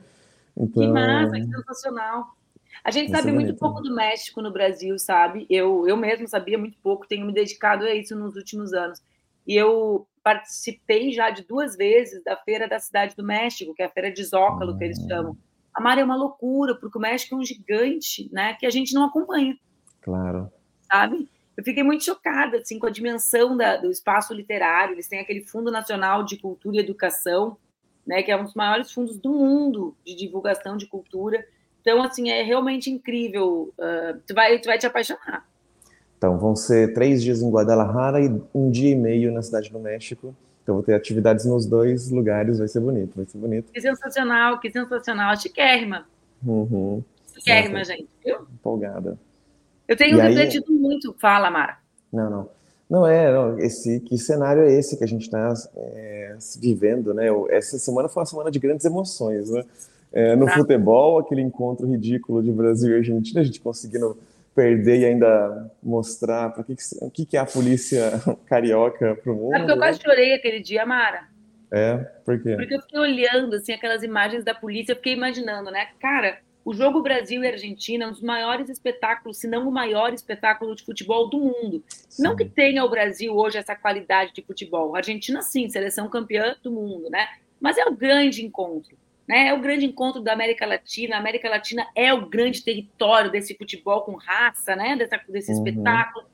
Então... 0.56 0.82
Que 0.82 0.88
massa, 0.88 1.32
que 1.32 1.46
sensacional. 1.46 2.34
A 2.82 2.90
gente 2.90 3.10
sabe 3.10 3.30
muito 3.32 3.46
bonito, 3.46 3.58
pouco 3.58 3.80
do 3.82 3.94
México 3.94 4.42
no 4.42 4.52
Brasil, 4.52 4.98
sabe? 4.98 5.46
Eu, 5.48 5.87
eu 5.87 5.96
mesmo 5.96 6.26
sabia 6.26 6.58
muito 6.58 6.78
pouco, 6.82 7.06
tenho 7.06 7.26
me 7.26 7.32
dedicado 7.32 7.84
a 7.84 7.94
isso 7.94 8.16
nos 8.16 8.34
últimos 8.34 8.72
anos. 8.72 9.00
E 9.46 9.54
eu 9.54 10.06
participei 10.24 11.12
já 11.12 11.28
de 11.28 11.44
duas 11.44 11.76
vezes 11.76 12.24
da 12.24 12.34
Feira 12.34 12.66
da 12.66 12.80
Cidade 12.80 13.14
do 13.14 13.22
México, 13.22 13.74
que 13.74 13.82
é 13.82 13.84
a 13.84 13.90
Feira 13.90 14.10
de 14.10 14.24
Zócalo, 14.24 14.76
que 14.76 14.82
eles 14.82 14.98
chamam. 15.06 15.37
A 15.74 15.82
Mara 15.82 16.00
é 16.00 16.04
uma 16.04 16.16
loucura, 16.16 16.74
porque 16.74 16.96
o 16.96 17.00
México 17.00 17.34
é 17.34 17.38
um 17.38 17.44
gigante, 17.44 18.30
né? 18.32 18.54
Que 18.54 18.64
a 18.64 18.70
gente 18.70 18.94
não 18.94 19.04
acompanha. 19.04 19.56
Claro. 20.00 20.50
Sabe? 20.90 21.28
Eu 21.56 21.62
fiquei 21.62 21.82
muito 21.82 22.04
chocada, 22.04 22.56
assim, 22.56 22.78
com 22.78 22.87
a 22.87 22.90
dimensão 22.90 23.56
da, 23.56 23.76
do 23.76 23.90
espaço 23.90 24.32
literário. 24.32 24.94
Eles 24.94 25.08
têm 25.08 25.20
aquele 25.20 25.44
Fundo 25.44 25.70
Nacional 25.70 26.24
de 26.24 26.38
Cultura 26.38 26.76
e 26.76 26.80
Educação, 26.80 27.58
né? 28.06 28.22
Que 28.22 28.32
é 28.32 28.37
um 28.37 28.44
dos 28.44 28.54
maiores 28.54 28.90
fundos 28.90 29.18
do 29.18 29.30
mundo 29.30 29.94
de 30.04 30.16
divulgação 30.16 30.76
de 30.76 30.87
cultura. 30.87 31.46
Então, 31.82 32.02
assim, 32.02 32.30
é 32.30 32.42
realmente 32.42 32.90
incrível. 32.90 33.74
Uh, 33.78 34.18
tu, 34.26 34.34
vai, 34.34 34.58
tu 34.58 34.66
vai 34.66 34.78
te 34.78 34.87
apaixonar. 34.87 35.46
Então, 36.18 36.38
vão 36.38 36.57
ser 36.57 36.94
três 36.94 37.22
dias 37.22 37.42
em 37.42 37.50
Guadalajara 37.50 38.20
e 38.20 38.40
um 38.55 38.70
dia 38.70 38.90
e 38.90 38.96
meio 38.96 39.33
na 39.33 39.42
Cidade 39.42 39.70
do 39.70 39.79
México. 39.79 40.35
Então, 40.62 40.77
vou 40.77 40.85
ter 40.85 40.94
atividades 40.94 41.44
nos 41.44 41.66
dois 41.66 42.11
lugares, 42.11 42.59
vai 42.59 42.68
ser 42.68 42.81
bonito, 42.81 43.16
vai 43.16 43.27
ser 43.27 43.37
bonito. 43.37 43.70
Que 43.72 43.81
sensacional, 43.81 44.59
que 44.59 44.70
sensacional. 44.70 45.37
Chiquérrima. 45.37 46.07
Uhum. 46.44 47.03
Chiquérrima, 47.35 47.81
Nossa, 47.81 47.92
gente, 47.92 48.09
viu? 48.24 48.46
Empolgada. 48.53 49.18
Eu 49.87 49.96
tenho 49.96 50.18
e 50.18 50.20
refletido 50.20 50.66
aí... 50.68 50.79
muito. 50.79 51.14
Fala, 51.18 51.50
Mara. 51.50 51.77
Não, 52.12 52.31
não. 52.31 52.48
Não 52.88 53.07
é, 53.07 53.33
não, 53.33 53.59
esse 53.59 53.98
que 54.00 54.16
cenário 54.18 54.62
é 54.62 54.72
esse 54.72 54.96
que 54.96 55.05
a 55.05 55.07
gente 55.07 55.22
está 55.22 55.53
é, 55.74 56.37
vivendo, 56.61 57.14
né? 57.14 57.27
Essa 57.48 57.79
semana 57.79 58.09
foi 58.09 58.20
uma 58.20 58.27
semana 58.27 58.50
de 58.50 58.59
grandes 58.59 58.85
emoções, 58.85 59.50
né? 59.50 59.64
É, 60.12 60.37
no 60.37 60.46
ah. 60.46 60.50
futebol, 60.50 61.18
aquele 61.18 61.40
encontro 61.40 61.90
ridículo 61.90 62.42
de 62.42 62.53
Brasil 62.53 62.90
e 62.90 62.98
Argentina, 62.98 63.40
a 63.40 63.44
gente 63.44 63.61
conseguindo 63.61 64.16
perder 64.55 65.01
e 65.01 65.05
ainda 65.07 65.71
mostrar 65.83 66.51
para 66.51 66.62
que, 66.62 66.75
o 67.01 67.11
que, 67.11 67.27
que 67.27 67.37
é 67.37 67.40
a 67.40 67.47
polícia 67.47 68.12
carioca 68.47 69.17
para 69.17 69.33
o 69.33 69.35
mundo. 69.35 69.53
Sabe 69.53 69.67
que 69.67 69.73
eu 69.73 69.79
quase 69.79 70.01
chorei 70.01 70.35
aquele 70.35 70.61
dia, 70.61 70.87
Mara. 70.87 71.29
É, 71.73 71.97
por 72.25 72.40
quê? 72.40 72.55
Porque 72.57 72.75
eu 72.75 72.81
fiquei 72.83 73.01
olhando, 73.01 73.57
assim, 73.57 73.73
aquelas 73.73 74.03
imagens 74.03 74.45
da 74.45 74.55
polícia, 74.55 74.93
eu 74.93 74.97
fiquei 74.97 75.12
imaginando, 75.12 75.71
né? 75.71 75.88
Cara, 75.99 76.38
o 76.64 76.73
jogo 76.73 77.03
Brasil 77.03 77.43
e 77.43 77.49
Argentina 77.49 78.05
é 78.05 78.09
um 78.09 78.12
dos 78.12 78.23
maiores 78.23 78.71
espetáculos, 78.71 79.38
se 79.38 79.49
não 79.49 79.69
o 79.69 79.73
maior 79.73 80.14
espetáculo 80.14 80.75
de 80.75 80.85
futebol 80.85 81.29
do 81.29 81.38
mundo. 81.38 81.83
Sim. 81.88 82.23
Não 82.23 82.37
que 82.37 82.45
tenha 82.45 82.85
o 82.85 82.88
Brasil 82.88 83.37
hoje 83.37 83.59
essa 83.59 83.75
qualidade 83.75 84.33
de 84.33 84.43
futebol. 84.43 84.95
A 84.95 84.99
Argentina, 84.99 85.43
sim, 85.43 85.69
seleção 85.69 86.09
campeã 86.09 86.57
do 86.62 86.71
mundo, 86.71 87.11
né? 87.11 87.27
Mas 87.61 87.77
é 87.77 87.85
o 87.85 87.95
grande 87.95 88.45
encontro. 88.45 88.97
Né? 89.26 89.48
É 89.48 89.54
o 89.54 89.60
grande 89.60 89.87
encontro 89.87 90.20
da 90.20 90.32
América 90.32 90.66
Latina. 90.66 91.16
A 91.16 91.18
América 91.18 91.48
Latina 91.48 91.87
é 91.94 92.12
o 92.12 92.26
grande 92.26 92.62
território 92.62 93.30
desse 93.30 93.54
futebol 93.56 94.02
com 94.02 94.14
raça, 94.14 94.76
né? 94.76 94.96
Dessa, 94.96 95.20
desse 95.28 95.52
uhum. 95.52 95.58
espetáculo. 95.58 96.26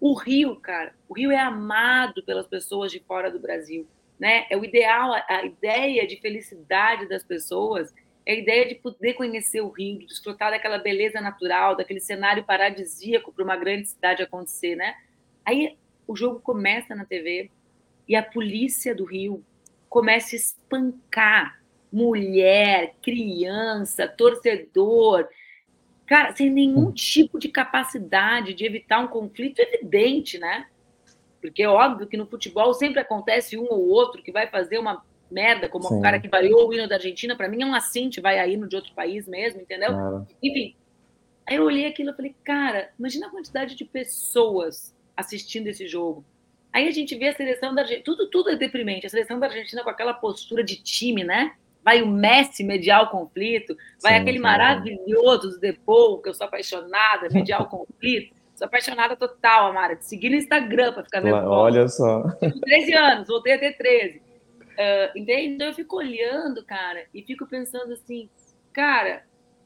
O 0.00 0.14
Rio, 0.14 0.56
cara, 0.56 0.94
o 1.08 1.14
Rio 1.14 1.30
é 1.32 1.38
amado 1.38 2.22
pelas 2.22 2.46
pessoas 2.46 2.92
de 2.92 3.00
fora 3.00 3.30
do 3.30 3.40
Brasil, 3.40 3.86
né? 4.18 4.46
É 4.50 4.56
o 4.56 4.64
ideal, 4.64 5.12
a, 5.28 5.44
ideia 5.44 6.06
de 6.06 6.20
felicidade 6.20 7.08
das 7.08 7.24
pessoas 7.24 7.92
é 8.24 8.32
a 8.32 8.36
ideia 8.36 8.68
de 8.68 8.74
poder 8.74 9.14
conhecer 9.14 9.60
o 9.60 9.70
Rio, 9.70 9.98
de 9.98 10.06
desfrutar 10.06 10.50
daquela 10.50 10.78
beleza 10.78 11.20
natural, 11.20 11.76
daquele 11.76 12.00
cenário 12.00 12.44
paradisíaco 12.44 13.32
para 13.32 13.44
uma 13.44 13.56
grande 13.56 13.88
cidade 13.88 14.22
acontecer, 14.22 14.76
né? 14.76 14.94
Aí 15.44 15.76
o 16.06 16.14
jogo 16.14 16.40
começa 16.40 16.94
na 16.94 17.04
TV 17.04 17.50
e 18.06 18.14
a 18.14 18.22
polícia 18.22 18.94
do 18.94 19.04
Rio 19.04 19.44
começa 19.88 20.34
a 20.34 20.38
espancar 20.38 21.60
mulher, 21.92 22.94
criança, 23.02 24.08
torcedor, 24.08 25.26
cara, 26.06 26.34
sem 26.34 26.50
nenhum 26.50 26.88
hum. 26.88 26.92
tipo 26.92 27.38
de 27.38 27.48
capacidade 27.48 28.54
de 28.54 28.64
evitar 28.64 29.00
um 29.00 29.08
conflito 29.08 29.60
evidente, 29.60 30.38
né? 30.38 30.66
Porque 31.40 31.62
é 31.62 31.68
óbvio 31.68 32.06
que 32.06 32.16
no 32.16 32.26
futebol 32.26 32.74
sempre 32.74 33.00
acontece 33.00 33.56
um 33.56 33.66
ou 33.70 33.88
outro 33.88 34.22
que 34.22 34.32
vai 34.32 34.48
fazer 34.48 34.78
uma 34.78 35.04
merda, 35.30 35.68
como 35.68 35.88
Sim. 35.88 35.98
o 35.98 36.02
cara 36.02 36.20
que 36.20 36.28
variou 36.28 36.68
o 36.68 36.74
hino 36.74 36.88
da 36.88 36.96
Argentina, 36.96 37.36
para 37.36 37.48
mim 37.48 37.62
é 37.62 37.66
um 37.66 37.74
assinte, 37.74 38.20
vai 38.20 38.38
a 38.38 38.46
hino 38.46 38.68
de 38.68 38.76
outro 38.76 38.92
país 38.94 39.26
mesmo, 39.26 39.60
entendeu? 39.60 39.90
Claro. 39.90 40.26
Enfim. 40.42 40.74
Aí 41.46 41.56
eu 41.56 41.64
olhei 41.64 41.86
aquilo 41.86 42.10
e 42.10 42.14
falei, 42.14 42.34
cara, 42.42 42.90
imagina 42.98 43.28
a 43.28 43.30
quantidade 43.30 43.76
de 43.76 43.84
pessoas 43.84 44.94
assistindo 45.16 45.68
esse 45.68 45.86
jogo. 45.86 46.24
Aí 46.72 46.88
a 46.88 46.90
gente 46.90 47.14
vê 47.16 47.28
a 47.28 47.34
seleção 47.34 47.74
da 47.74 47.82
Argentina, 47.82 48.04
tudo, 48.04 48.28
tudo 48.28 48.50
é 48.50 48.56
deprimente. 48.56 49.06
A 49.06 49.10
seleção 49.10 49.38
da 49.38 49.46
Argentina 49.46 49.82
com 49.82 49.90
aquela 49.90 50.12
postura 50.12 50.62
de 50.62 50.76
time, 50.76 51.24
né? 51.24 51.54
Vai 51.86 52.02
o 52.02 52.06
Messi 52.08 52.64
mediar 52.64 53.04
o 53.04 53.10
conflito, 53.10 53.76
vai 54.02 54.14
sim, 54.14 54.18
aquele 54.18 54.38
sim. 54.38 54.42
maravilhoso 54.42 55.50
do 55.50 55.60
Depou, 55.60 56.20
que 56.20 56.28
eu 56.28 56.34
sou 56.34 56.48
apaixonada, 56.48 57.28
mediar 57.30 57.62
o 57.62 57.68
conflito. 57.68 58.34
Sou 58.56 58.66
apaixonada 58.66 59.14
total, 59.14 59.68
Amara, 59.68 59.94
de 59.94 60.04
seguir 60.04 60.30
no 60.30 60.34
Instagram 60.34 60.92
para 60.92 61.04
ficar 61.04 61.20
vendo. 61.20 61.36
Olha 61.36 61.86
só. 61.86 62.24
13 62.40 62.92
anos, 62.92 63.28
voltei 63.28 63.52
a 63.52 63.58
ter 63.60 63.76
13. 63.76 64.18
Uh, 64.18 64.22
entende? 65.14 65.54
Então 65.54 65.68
eu 65.68 65.74
fico 65.74 65.96
olhando, 65.96 66.64
cara, 66.64 67.06
e 67.14 67.22
fico 67.22 67.46
pensando 67.46 67.92
assim, 67.92 68.28
cara, 68.72 69.22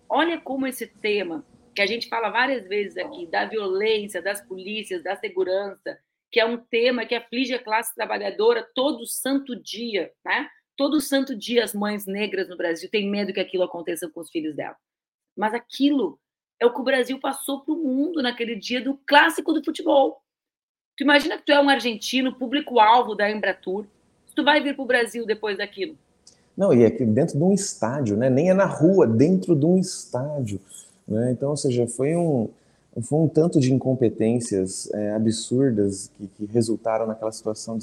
olha 0.07 0.39
como 0.39 0.67
esse 0.67 0.89
tema, 0.89 1.43
que 1.75 1.81
a 1.81 1.87
gente 1.87 2.07
fala 2.11 2.29
várias 2.29 2.69
vezes 2.69 2.99
aqui, 2.99 3.27
da 3.29 3.47
violência, 3.47 4.21
das 4.21 4.47
polícias, 4.47 5.03
da 5.03 5.17
segurança, 5.17 5.99
que 6.31 6.39
é 6.39 6.45
um 6.45 6.59
tema 6.59 7.07
que 7.07 7.15
aflige 7.15 7.55
a 7.55 7.63
classe 7.63 7.95
trabalhadora 7.95 8.69
todo 8.75 9.07
santo 9.07 9.57
dia, 9.57 10.13
né? 10.23 10.51
Todo 10.81 10.99
santo 10.99 11.37
dia 11.37 11.63
as 11.63 11.75
mães 11.75 12.07
negras 12.07 12.49
no 12.49 12.57
Brasil 12.57 12.89
têm 12.89 13.07
medo 13.07 13.35
que 13.35 13.41
aquilo 13.41 13.65
aconteça 13.65 14.09
com 14.09 14.19
os 14.19 14.31
filhos 14.31 14.57
dela. 14.57 14.75
Mas 15.37 15.53
aquilo 15.53 16.19
é 16.59 16.65
o 16.65 16.73
que 16.73 16.81
o 16.81 16.83
Brasil 16.83 17.21
passou 17.21 17.61
para 17.61 17.75
o 17.75 17.77
mundo 17.77 18.23
naquele 18.23 18.57
dia 18.57 18.83
do 18.83 18.99
clássico 19.07 19.53
do 19.53 19.63
futebol. 19.63 20.23
Tu 20.97 21.05
imagina 21.05 21.37
que 21.37 21.45
tu 21.45 21.53
é 21.53 21.61
um 21.61 21.69
argentino, 21.69 22.35
público-alvo 22.35 23.15
da 23.15 23.31
Embratur, 23.31 23.85
tu 24.35 24.43
vai 24.43 24.63
vir 24.63 24.75
para 24.75 24.83
o 24.83 24.87
Brasil 24.87 25.27
depois 25.27 25.59
daquilo. 25.59 25.99
Não, 26.57 26.73
e 26.73 26.83
é 26.83 26.89
dentro 26.89 27.37
de 27.37 27.45
um 27.45 27.53
estádio, 27.53 28.17
né? 28.17 28.31
Nem 28.31 28.49
é 28.49 28.55
na 28.55 28.65
rua, 28.65 29.07
dentro 29.07 29.55
de 29.55 29.67
um 29.67 29.77
estádio. 29.77 30.59
Né? 31.07 31.33
Então, 31.33 31.51
ou 31.51 31.59
seja, 31.59 31.87
foi 31.87 32.17
um, 32.17 32.49
foi 33.03 33.21
um 33.21 33.29
tanto 33.29 33.61
de 33.61 33.73
incompetências 33.73 34.91
é, 34.93 35.13
absurdas 35.13 36.11
que, 36.17 36.27
que, 36.27 36.47
resultaram 36.47 37.07
naquela 37.07 37.31
situação 37.31 37.79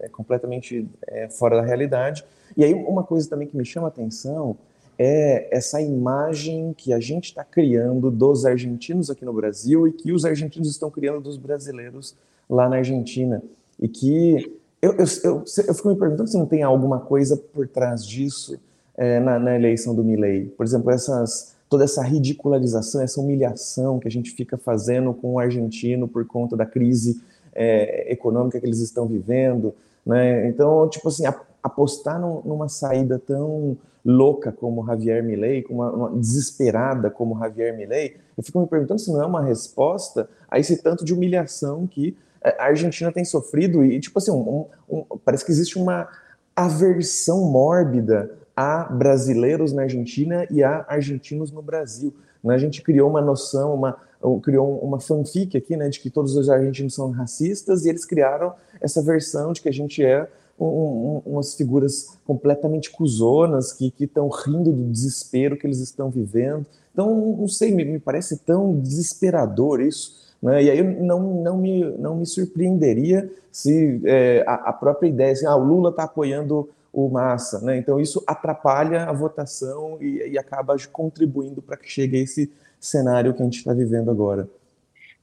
é, 0.00 0.08
completamente 0.08 0.86
é, 1.06 1.28
fora 1.28 1.56
da 1.56 1.62
realidade. 1.62 2.24
E 2.56 2.62
aí 2.62 2.74
uma 2.74 3.02
coisa 3.02 3.28
também 3.28 3.48
que 3.48 3.56
me 3.56 3.64
chama 3.64 3.86
a 3.86 3.88
atenção 3.88 4.56
é 4.98 5.48
essa 5.50 5.80
imagem 5.80 6.74
que 6.76 6.92
a 6.92 7.00
gente 7.00 7.26
está 7.26 7.42
criando 7.42 8.10
dos 8.10 8.44
argentinos 8.44 9.08
aqui 9.08 9.24
no 9.24 9.32
Brasil 9.32 9.88
e 9.88 9.92
que 9.92 10.12
os 10.12 10.24
argentinos 10.24 10.68
estão 10.68 10.90
criando 10.90 11.20
dos 11.20 11.38
brasileiros 11.38 12.14
lá 12.48 12.68
na 12.68 12.76
Argentina. 12.76 13.42
E 13.80 13.88
que 13.88 14.52
eu, 14.82 14.92
eu, 14.92 15.04
eu, 15.24 15.44
eu 15.66 15.74
fico 15.74 15.88
me 15.88 15.96
perguntando 15.96 16.28
se 16.28 16.36
não 16.36 16.46
tem 16.46 16.62
alguma 16.62 17.00
coisa 17.00 17.36
por 17.36 17.66
trás 17.66 18.06
disso 18.06 18.58
é, 18.96 19.18
na, 19.18 19.38
na 19.38 19.56
eleição 19.56 19.94
do 19.94 20.04
Milley. 20.04 20.46
Por 20.56 20.66
exemplo, 20.66 20.90
essas 20.90 21.54
toda 21.72 21.84
essa 21.84 22.02
ridicularização, 22.02 23.00
essa 23.00 23.18
humilhação 23.18 23.98
que 23.98 24.06
a 24.06 24.10
gente 24.10 24.32
fica 24.32 24.58
fazendo 24.58 25.14
com 25.14 25.32
o 25.32 25.38
argentino 25.38 26.06
por 26.06 26.26
conta 26.26 26.54
da 26.54 26.66
crise 26.66 27.22
é, 27.54 28.12
econômica 28.12 28.60
que 28.60 28.66
eles 28.66 28.80
estão 28.80 29.06
vivendo, 29.06 29.74
né? 30.04 30.46
Então, 30.48 30.86
tipo 30.90 31.08
assim, 31.08 31.24
apostar 31.62 32.20
numa 32.20 32.68
saída 32.68 33.18
tão 33.18 33.74
louca 34.04 34.52
como 34.52 34.84
Javier 34.84 35.24
Milei, 35.24 35.64
uma, 35.70 35.90
uma, 35.90 36.10
desesperada 36.10 37.08
como 37.08 37.38
Javier 37.38 37.74
Milei, 37.74 38.18
eu 38.36 38.44
fico 38.44 38.60
me 38.60 38.66
perguntando 38.66 39.00
se 39.00 39.10
não 39.10 39.22
é 39.22 39.24
uma 39.24 39.42
resposta 39.42 40.28
a 40.50 40.58
esse 40.58 40.82
tanto 40.82 41.06
de 41.06 41.14
humilhação 41.14 41.86
que 41.86 42.14
a 42.44 42.64
Argentina 42.64 43.10
tem 43.10 43.24
sofrido 43.24 43.82
e, 43.82 43.98
tipo 43.98 44.18
assim, 44.18 44.30
um, 44.30 44.66
um, 44.90 45.04
parece 45.24 45.42
que 45.42 45.50
existe 45.50 45.78
uma 45.78 46.06
aversão 46.54 47.50
mórbida 47.50 48.41
a 48.62 48.84
brasileiros 48.84 49.72
na 49.72 49.82
Argentina 49.82 50.46
e 50.50 50.62
a 50.62 50.84
argentinos 50.88 51.50
no 51.50 51.60
Brasil. 51.60 52.14
Né? 52.44 52.54
A 52.54 52.58
gente 52.58 52.80
criou 52.80 53.10
uma 53.10 53.20
noção, 53.20 53.74
uma, 53.74 53.96
criou 54.42 54.78
uma 54.78 55.00
fanfic 55.00 55.56
aqui, 55.56 55.76
né, 55.76 55.88
de 55.88 55.98
que 55.98 56.08
todos 56.08 56.36
os 56.36 56.48
argentinos 56.48 56.94
são 56.94 57.10
racistas, 57.10 57.84
e 57.84 57.88
eles 57.88 58.04
criaram 58.04 58.52
essa 58.80 59.02
versão 59.02 59.52
de 59.52 59.60
que 59.60 59.68
a 59.68 59.72
gente 59.72 60.04
é 60.04 60.28
um, 60.58 60.66
um, 60.66 61.22
umas 61.26 61.54
figuras 61.54 62.18
completamente 62.24 62.90
cuzonas 62.90 63.72
que 63.72 63.92
estão 63.98 64.28
rindo 64.28 64.70
do 64.70 64.84
desespero 64.84 65.56
que 65.56 65.66
eles 65.66 65.80
estão 65.80 66.08
vivendo. 66.08 66.64
Então, 66.92 67.36
não 67.38 67.48
sei, 67.48 67.74
me, 67.74 67.84
me 67.84 67.98
parece 67.98 68.38
tão 68.38 68.78
desesperador 68.78 69.80
isso. 69.80 70.22
Né? 70.40 70.64
E 70.64 70.70
aí 70.70 70.82
não, 70.82 71.42
não, 71.42 71.56
me, 71.56 71.84
não 71.98 72.16
me 72.16 72.26
surpreenderia 72.26 73.30
se 73.50 74.00
é, 74.04 74.44
a, 74.46 74.54
a, 74.70 74.72
própria 74.72 75.08
ideia, 75.08 75.32
assim, 75.32 75.46
ah, 75.46 75.56
o 75.56 75.64
Lula 75.64 75.90
está 75.90 76.04
apoiando 76.04 76.68
o 76.92 77.08
Massa, 77.08 77.60
né? 77.60 77.78
Então 77.78 77.98
isso 77.98 78.22
atrapalha 78.26 79.04
a 79.04 79.12
votação 79.12 79.98
e, 80.00 80.30
e 80.32 80.38
acaba 80.38 80.76
contribuindo 80.90 81.62
para 81.62 81.76
que 81.76 81.90
chegue 81.90 82.18
esse 82.18 82.52
cenário 82.78 83.32
que 83.32 83.40
a 83.40 83.44
gente 83.44 83.58
está 83.58 83.72
vivendo 83.72 84.10
agora. 84.10 84.48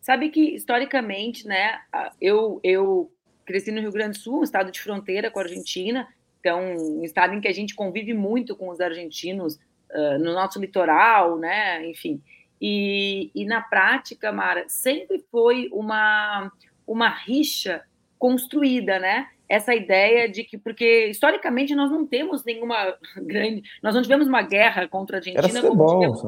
Sabe 0.01 0.29
que 0.29 0.55
historicamente, 0.55 1.47
né? 1.47 1.79
Eu 2.19 2.59
eu 2.63 3.11
cresci 3.45 3.71
no 3.71 3.81
Rio 3.81 3.91
Grande 3.91 4.17
do 4.17 4.21
Sul, 4.21 4.39
um 4.39 4.43
estado 4.43 4.71
de 4.71 4.81
fronteira 4.81 5.29
com 5.29 5.39
a 5.39 5.43
Argentina, 5.43 6.07
então 6.39 6.59
um 6.61 7.03
estado 7.03 7.33
em 7.33 7.41
que 7.41 7.47
a 7.47 7.53
gente 7.53 7.75
convive 7.75 8.13
muito 8.13 8.55
com 8.55 8.69
os 8.69 8.79
argentinos 8.79 9.55
uh, 9.91 10.17
no 10.19 10.33
nosso 10.33 10.59
litoral, 10.59 11.37
né? 11.37 11.85
Enfim, 11.87 12.21
e, 12.61 13.29
e 13.35 13.45
na 13.45 13.61
prática, 13.61 14.31
Mara, 14.31 14.65
sempre 14.67 15.23
foi 15.31 15.69
uma 15.71 16.51
uma 16.87 17.09
rixa 17.09 17.83
construída, 18.17 18.97
né? 18.97 19.27
Essa 19.49 19.73
ideia 19.73 20.29
de 20.29 20.43
que, 20.43 20.57
porque 20.57 21.07
historicamente 21.07 21.73
nós 21.73 21.89
não 21.89 22.05
temos 22.05 22.45
nenhuma 22.45 22.95
grande, 23.17 23.63
nós 23.81 23.95
não 23.95 24.03
tivemos 24.03 24.27
uma 24.27 24.43
guerra 24.43 24.87
contra 24.87 25.17
a 25.17 25.19
Argentina 25.19 25.59
era 25.59 25.67
como 25.67 25.85
tivemos, 25.87 26.23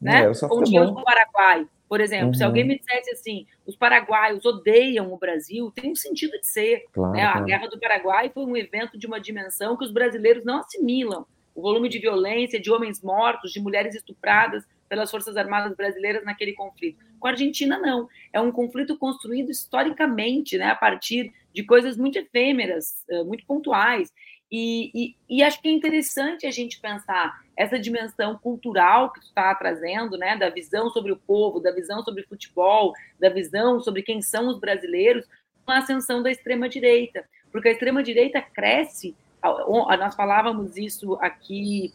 né? 0.00 0.22
Era 0.22 0.48
como 0.48 0.64
tivemos 0.64 0.90
com 0.92 1.00
o 1.00 1.04
Paraguai, 1.04 1.66
por 1.86 2.00
exemplo. 2.00 2.28
Uhum. 2.28 2.34
Se 2.34 2.42
alguém 2.42 2.64
me 2.64 2.78
dissesse 2.78 3.10
assim, 3.10 3.46
os 3.66 3.76
paraguaios 3.76 4.44
odeiam 4.46 5.12
o 5.12 5.18
Brasil, 5.18 5.70
tem 5.70 5.92
um 5.92 5.94
sentido 5.94 6.40
de 6.40 6.46
ser. 6.46 6.84
Claro, 6.92 7.12
né? 7.12 7.22
A 7.22 7.40
Guerra 7.42 7.68
do 7.68 7.78
Paraguai 7.78 8.30
foi 8.32 8.44
um 8.44 8.56
evento 8.56 8.98
de 8.98 9.06
uma 9.06 9.20
dimensão 9.20 9.76
que 9.76 9.84
os 9.84 9.92
brasileiros 9.92 10.44
não 10.44 10.60
assimilam. 10.60 11.26
O 11.54 11.62
volume 11.62 11.88
de 11.88 11.98
violência, 11.98 12.60
de 12.60 12.70
homens 12.70 13.02
mortos, 13.02 13.52
de 13.52 13.60
mulheres 13.60 13.94
estupradas 13.94 14.64
pelas 14.88 15.10
Forças 15.10 15.36
Armadas 15.36 15.76
brasileiras 15.76 16.24
naquele 16.24 16.52
conflito. 16.52 17.04
Com 17.18 17.26
a 17.26 17.30
Argentina, 17.30 17.78
não. 17.78 18.08
É 18.32 18.40
um 18.40 18.52
conflito 18.52 18.96
construído 18.96 19.50
historicamente, 19.50 20.56
né, 20.58 20.66
a 20.66 20.76
partir 20.76 21.32
de 21.52 21.64
coisas 21.64 21.96
muito 21.96 22.18
efêmeras, 22.18 23.04
eh, 23.08 23.24
muito 23.24 23.44
pontuais. 23.46 24.12
E, 24.50 24.90
e, 24.94 25.16
e, 25.28 25.42
acho 25.42 25.60
que 25.60 25.68
é 25.68 25.72
interessante 25.72 26.46
a 26.46 26.50
gente 26.52 26.80
pensar 26.80 27.40
essa 27.56 27.78
dimensão 27.78 28.38
cultural 28.38 29.12
que 29.12 29.18
está 29.18 29.52
trazendo, 29.54 30.16
né, 30.16 30.36
da 30.36 30.50
visão 30.50 30.88
sobre 30.90 31.10
o 31.10 31.16
povo, 31.16 31.58
da 31.58 31.72
visão 31.72 32.02
sobre 32.02 32.22
futebol, 32.22 32.94
da 33.18 33.28
visão 33.28 33.80
sobre 33.80 34.02
quem 34.02 34.22
são 34.22 34.48
os 34.48 34.60
brasileiros, 34.60 35.26
com 35.64 35.72
a 35.72 35.78
ascensão 35.78 36.22
da 36.22 36.30
extrema-direita. 36.30 37.28
Porque 37.50 37.68
a 37.68 37.72
extrema-direita 37.72 38.40
cresce, 38.40 39.16
nós 39.42 40.14
falávamos 40.14 40.76
isso 40.76 41.14
aqui 41.20 41.92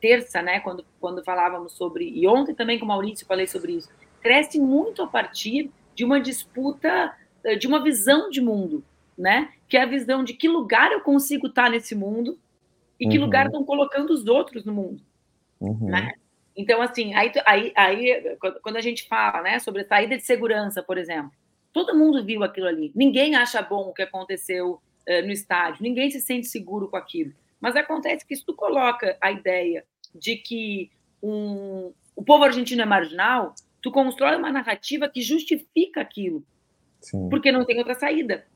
terça, 0.00 0.40
né, 0.40 0.60
quando, 0.60 0.84
quando 1.00 1.22
falávamos 1.24 1.72
sobre, 1.72 2.08
e 2.08 2.26
ontem 2.26 2.54
também 2.54 2.78
com 2.78 2.84
o 2.84 2.88
Maurício 2.88 3.26
falei 3.26 3.46
sobre 3.46 3.72
isso, 3.72 3.90
cresce 4.22 4.58
muito 4.58 5.02
a 5.02 5.06
partir 5.06 5.70
de 5.94 6.04
uma 6.04 6.20
disputa, 6.20 7.14
uh, 7.44 7.56
de 7.56 7.66
uma 7.66 7.82
visão 7.82 8.28
de 8.30 8.40
mundo, 8.40 8.84
né? 9.16 9.50
Que 9.68 9.76
é 9.76 9.82
a 9.82 9.86
visão 9.86 10.24
de 10.24 10.34
que 10.34 10.48
lugar 10.48 10.92
eu 10.92 11.00
consigo 11.00 11.46
estar 11.46 11.70
nesse 11.70 11.94
mundo 11.94 12.38
e 12.98 13.08
que 13.08 13.18
uhum. 13.18 13.24
lugar 13.24 13.46
estão 13.46 13.64
colocando 13.64 14.10
os 14.10 14.26
outros 14.26 14.64
no 14.64 14.72
mundo, 14.72 15.02
uhum. 15.60 15.90
né? 15.90 16.12
Então, 16.56 16.80
assim, 16.80 17.14
aí, 17.14 17.30
aí, 17.44 17.72
aí, 17.76 18.36
quando 18.62 18.76
a 18.76 18.80
gente 18.80 19.06
fala, 19.06 19.42
né, 19.42 19.58
sobre 19.58 19.84
saída 19.84 20.16
de 20.16 20.22
segurança, 20.22 20.82
por 20.82 20.96
exemplo, 20.96 21.30
todo 21.70 21.94
mundo 21.94 22.24
viu 22.24 22.42
aquilo 22.42 22.66
ali. 22.66 22.90
Ninguém 22.94 23.36
acha 23.36 23.60
bom 23.60 23.90
o 23.90 23.92
que 23.92 24.02
aconteceu 24.02 24.72
uh, 24.72 25.22
no 25.22 25.30
estádio, 25.30 25.82
ninguém 25.82 26.10
se 26.10 26.20
sente 26.20 26.46
seguro 26.46 26.88
com 26.88 26.96
aquilo. 26.96 27.32
Mas 27.60 27.76
acontece 27.76 28.26
que 28.26 28.36
se 28.36 28.44
tu 28.44 28.54
coloca 28.54 29.16
a 29.20 29.30
ideia 29.32 29.84
de 30.14 30.36
que 30.36 30.90
um, 31.22 31.92
o 32.14 32.22
povo 32.24 32.44
argentino 32.44 32.82
é 32.82 32.86
marginal, 32.86 33.54
tu 33.82 33.90
constrói 33.90 34.36
uma 34.36 34.52
narrativa 34.52 35.08
que 35.08 35.20
justifica 35.22 36.00
aquilo. 36.00 36.44
Sim. 37.00 37.28
Porque 37.28 37.52
não 37.52 37.64
tem 37.64 37.78
outra 37.78 37.94
saída 37.94 38.46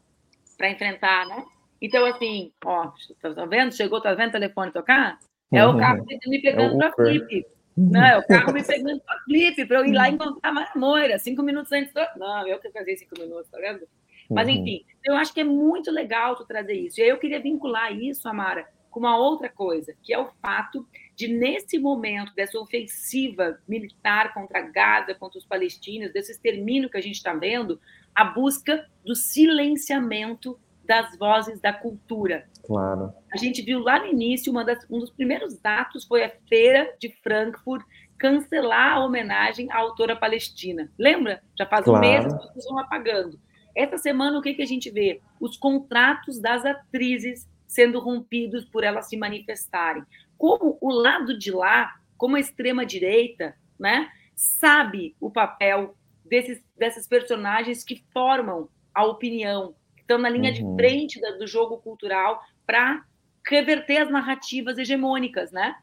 para 0.56 0.70
enfrentar, 0.70 1.26
né? 1.26 1.44
Então, 1.80 2.04
assim, 2.04 2.52
ó, 2.64 2.92
tá 3.20 3.46
vendo? 3.46 3.74
Chegou, 3.74 4.00
tá 4.00 4.12
vendo 4.14 4.28
o 4.28 4.32
telefone 4.32 4.72
tocar? 4.72 5.18
É 5.52 5.66
o 5.66 5.76
carro 5.76 6.04
me 6.04 6.40
pegando 6.40 6.74
é 6.74 6.90
para 6.90 6.92
flip. 6.92 7.46
Não, 7.76 8.04
é 8.04 8.18
o 8.18 8.26
carro 8.26 8.52
me 8.52 8.62
pegando 8.62 9.00
para 9.00 9.18
flip, 9.20 9.64
para 9.66 9.78
eu 9.78 9.86
ir 9.86 9.92
lá 9.92 10.08
encontrar 10.08 10.50
a 10.50 10.52
Mara 10.52 10.72
Moira, 10.76 11.18
cinco 11.18 11.42
minutos 11.42 11.72
antes 11.72 11.92
do... 11.92 12.00
Não, 12.16 12.46
eu 12.46 12.58
que 12.58 12.70
fazia 12.70 12.96
cinco 12.96 13.18
minutos, 13.18 13.48
tá 13.50 13.58
vendo? 13.58 13.86
Mas, 14.28 14.46
uhum. 14.46 14.54
enfim, 14.54 14.84
eu 15.04 15.16
acho 15.16 15.32
que 15.32 15.40
é 15.40 15.44
muito 15.44 15.90
legal 15.90 16.36
tu 16.36 16.44
trazer 16.44 16.74
isso. 16.74 17.00
E 17.00 17.02
aí 17.02 17.08
eu 17.08 17.18
queria 17.18 17.40
vincular 17.40 17.92
isso, 17.92 18.28
Amara, 18.28 18.68
com 18.90 19.00
uma 19.00 19.16
outra 19.16 19.48
coisa, 19.48 19.94
que 20.02 20.12
é 20.12 20.18
o 20.18 20.30
fato 20.42 20.86
de, 21.14 21.28
nesse 21.28 21.78
momento 21.78 22.34
dessa 22.34 22.58
ofensiva 22.58 23.58
militar 23.68 24.34
contra 24.34 24.60
Gaza, 24.60 25.14
contra 25.14 25.38
os 25.38 25.44
palestinos, 25.44 26.12
desse 26.12 26.32
extermínio 26.32 26.90
que 26.90 26.96
a 26.98 27.02
gente 27.02 27.16
está 27.16 27.32
vendo, 27.32 27.80
a 28.14 28.24
busca 28.24 28.86
do 29.04 29.14
silenciamento 29.14 30.58
das 30.84 31.16
vozes 31.16 31.60
da 31.60 31.72
cultura. 31.72 32.48
Claro. 32.64 33.12
A 33.32 33.36
gente 33.36 33.62
viu 33.62 33.78
lá 33.78 34.00
no 34.00 34.06
início, 34.06 34.52
das, 34.64 34.84
um 34.90 34.98
dos 34.98 35.10
primeiros 35.10 35.58
atos 35.64 36.04
foi 36.04 36.24
a 36.24 36.32
Feira 36.48 36.92
de 36.98 37.08
Frankfurt 37.22 37.84
cancelar 38.18 38.94
a 38.94 39.04
homenagem 39.04 39.70
à 39.70 39.78
autora 39.78 40.14
palestina. 40.14 40.90
Lembra? 40.98 41.42
Já 41.56 41.64
faz 41.66 41.84
claro. 41.84 41.98
um 41.98 42.08
mês 42.08 42.24
que 42.24 42.38
pessoas 42.38 42.64
vão 42.66 42.78
apagando. 42.78 43.40
Essa 43.74 43.96
semana, 43.98 44.38
o 44.38 44.42
que, 44.42 44.52
que 44.52 44.62
a 44.62 44.66
gente 44.66 44.90
vê? 44.90 45.20
Os 45.40 45.56
contratos 45.56 46.40
das 46.40 46.64
atrizes 46.64 47.48
sendo 47.70 48.00
rompidos 48.00 48.64
por 48.64 48.82
elas 48.82 49.08
se 49.08 49.16
manifestarem. 49.16 50.02
Como 50.36 50.76
o 50.80 50.90
lado 50.90 51.38
de 51.38 51.52
lá, 51.52 51.94
como 52.18 52.34
a 52.34 52.40
extrema-direita, 52.40 53.54
né, 53.78 54.10
sabe 54.34 55.14
o 55.20 55.30
papel 55.30 55.94
desses, 56.24 56.60
dessas 56.76 57.06
personagens 57.06 57.84
que 57.84 58.02
formam 58.12 58.68
a 58.92 59.04
opinião, 59.04 59.72
que 59.94 60.02
estão 60.02 60.18
na 60.18 60.28
linha 60.28 60.50
uhum. 60.50 60.74
de 60.74 60.82
frente 60.82 61.20
do 61.38 61.46
jogo 61.46 61.78
cultural 61.78 62.42
para 62.66 63.04
reverter 63.48 63.98
as 63.98 64.10
narrativas 64.10 64.76
hegemônicas, 64.76 65.52
né? 65.52 65.76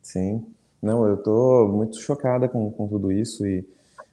Sim. 0.00 0.46
Não, 0.80 1.06
eu 1.06 1.16
estou 1.16 1.68
muito 1.68 2.00
chocada 2.00 2.48
com, 2.48 2.70
com 2.72 2.88
tudo 2.88 3.12
isso 3.12 3.46
e 3.46 3.62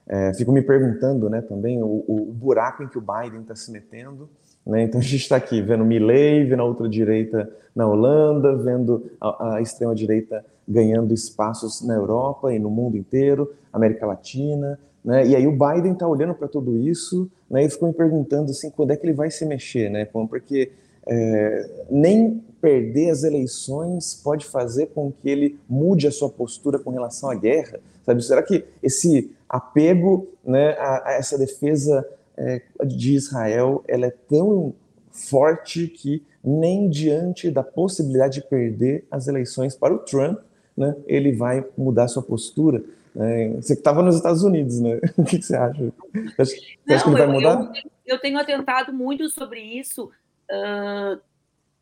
é, 0.06 0.34
fico 0.34 0.52
me 0.52 0.60
perguntando, 0.60 1.30
né, 1.30 1.40
também 1.40 1.82
o, 1.82 2.04
o 2.06 2.30
buraco 2.30 2.82
em 2.82 2.88
que 2.88 2.98
o 2.98 3.00
Biden 3.02 3.40
está 3.40 3.56
se 3.56 3.70
metendo 3.72 4.28
né? 4.68 4.82
Então 4.82 5.00
a 5.00 5.02
gente 5.02 5.22
está 5.22 5.36
aqui 5.36 5.62
vendo 5.62 5.84
Milley, 5.84 6.44
vendo 6.44 6.60
a 6.60 6.66
outra 6.66 6.86
direita 6.86 7.50
na 7.74 7.88
Holanda, 7.88 8.54
vendo 8.56 9.10
a, 9.18 9.54
a 9.54 9.62
extrema-direita 9.62 10.44
ganhando 10.68 11.14
espaços 11.14 11.80
na 11.80 11.94
Europa 11.94 12.52
e 12.52 12.58
no 12.58 12.68
mundo 12.68 12.98
inteiro, 12.98 13.50
América 13.72 14.06
Latina. 14.06 14.78
Né? 15.02 15.28
E 15.28 15.34
aí 15.36 15.46
o 15.46 15.52
Biden 15.52 15.92
está 15.92 16.06
olhando 16.06 16.34
para 16.34 16.46
tudo 16.46 16.76
isso 16.76 17.30
né, 17.48 17.64
e 17.64 17.70
ficou 17.70 17.88
me 17.88 17.94
perguntando 17.94 18.50
assim, 18.50 18.70
quando 18.70 18.90
é 18.90 18.96
que 18.96 19.06
ele 19.06 19.14
vai 19.14 19.30
se 19.30 19.46
mexer, 19.46 19.88
né? 19.88 20.04
Porque 20.04 20.70
é, 21.06 21.70
nem 21.88 22.42
perder 22.60 23.08
as 23.08 23.22
eleições 23.22 24.20
pode 24.22 24.44
fazer 24.44 24.88
com 24.88 25.10
que 25.10 25.30
ele 25.30 25.58
mude 25.66 26.06
a 26.06 26.10
sua 26.10 26.28
postura 26.28 26.78
com 26.78 26.90
relação 26.90 27.30
à 27.30 27.34
guerra, 27.34 27.80
sabe? 28.04 28.22
Será 28.22 28.42
que 28.42 28.64
esse 28.82 29.32
apego 29.48 30.28
né, 30.44 30.72
a, 30.72 31.08
a 31.08 31.12
essa 31.14 31.38
defesa 31.38 32.06
é, 32.38 32.62
de 32.86 33.14
Israel 33.14 33.84
ela 33.86 34.06
é 34.06 34.10
tão 34.10 34.74
forte 35.10 35.88
que 35.88 36.22
nem 36.42 36.88
diante 36.88 37.50
da 37.50 37.62
possibilidade 37.62 38.40
de 38.40 38.46
perder 38.48 39.06
as 39.10 39.26
eleições 39.26 39.74
para 39.74 39.92
o 39.92 39.98
Trump, 39.98 40.38
né, 40.76 40.94
ele 41.06 41.32
vai 41.32 41.64
mudar 41.76 42.06
sua 42.08 42.22
postura. 42.22 42.82
Né? 43.14 43.48
Você 43.54 43.74
que 43.74 43.80
estava 43.80 44.02
nos 44.02 44.14
Estados 44.14 44.44
Unidos, 44.44 44.80
né? 44.80 45.00
O 45.18 45.24
que, 45.24 45.42
você 45.42 45.56
acha? 45.56 45.92
Você 46.36 46.42
acha, 46.42 46.54
Não, 46.86 47.02
que 47.02 47.08
ele 47.08 47.16
vai 47.16 47.26
mudar? 47.26 47.72
Eu, 48.06 48.14
eu, 48.14 48.20
tenho 48.20 48.38
atentado 48.38 48.92
muito 48.92 49.28
sobre 49.28 49.60
isso 49.60 50.10
uh, 50.50 51.20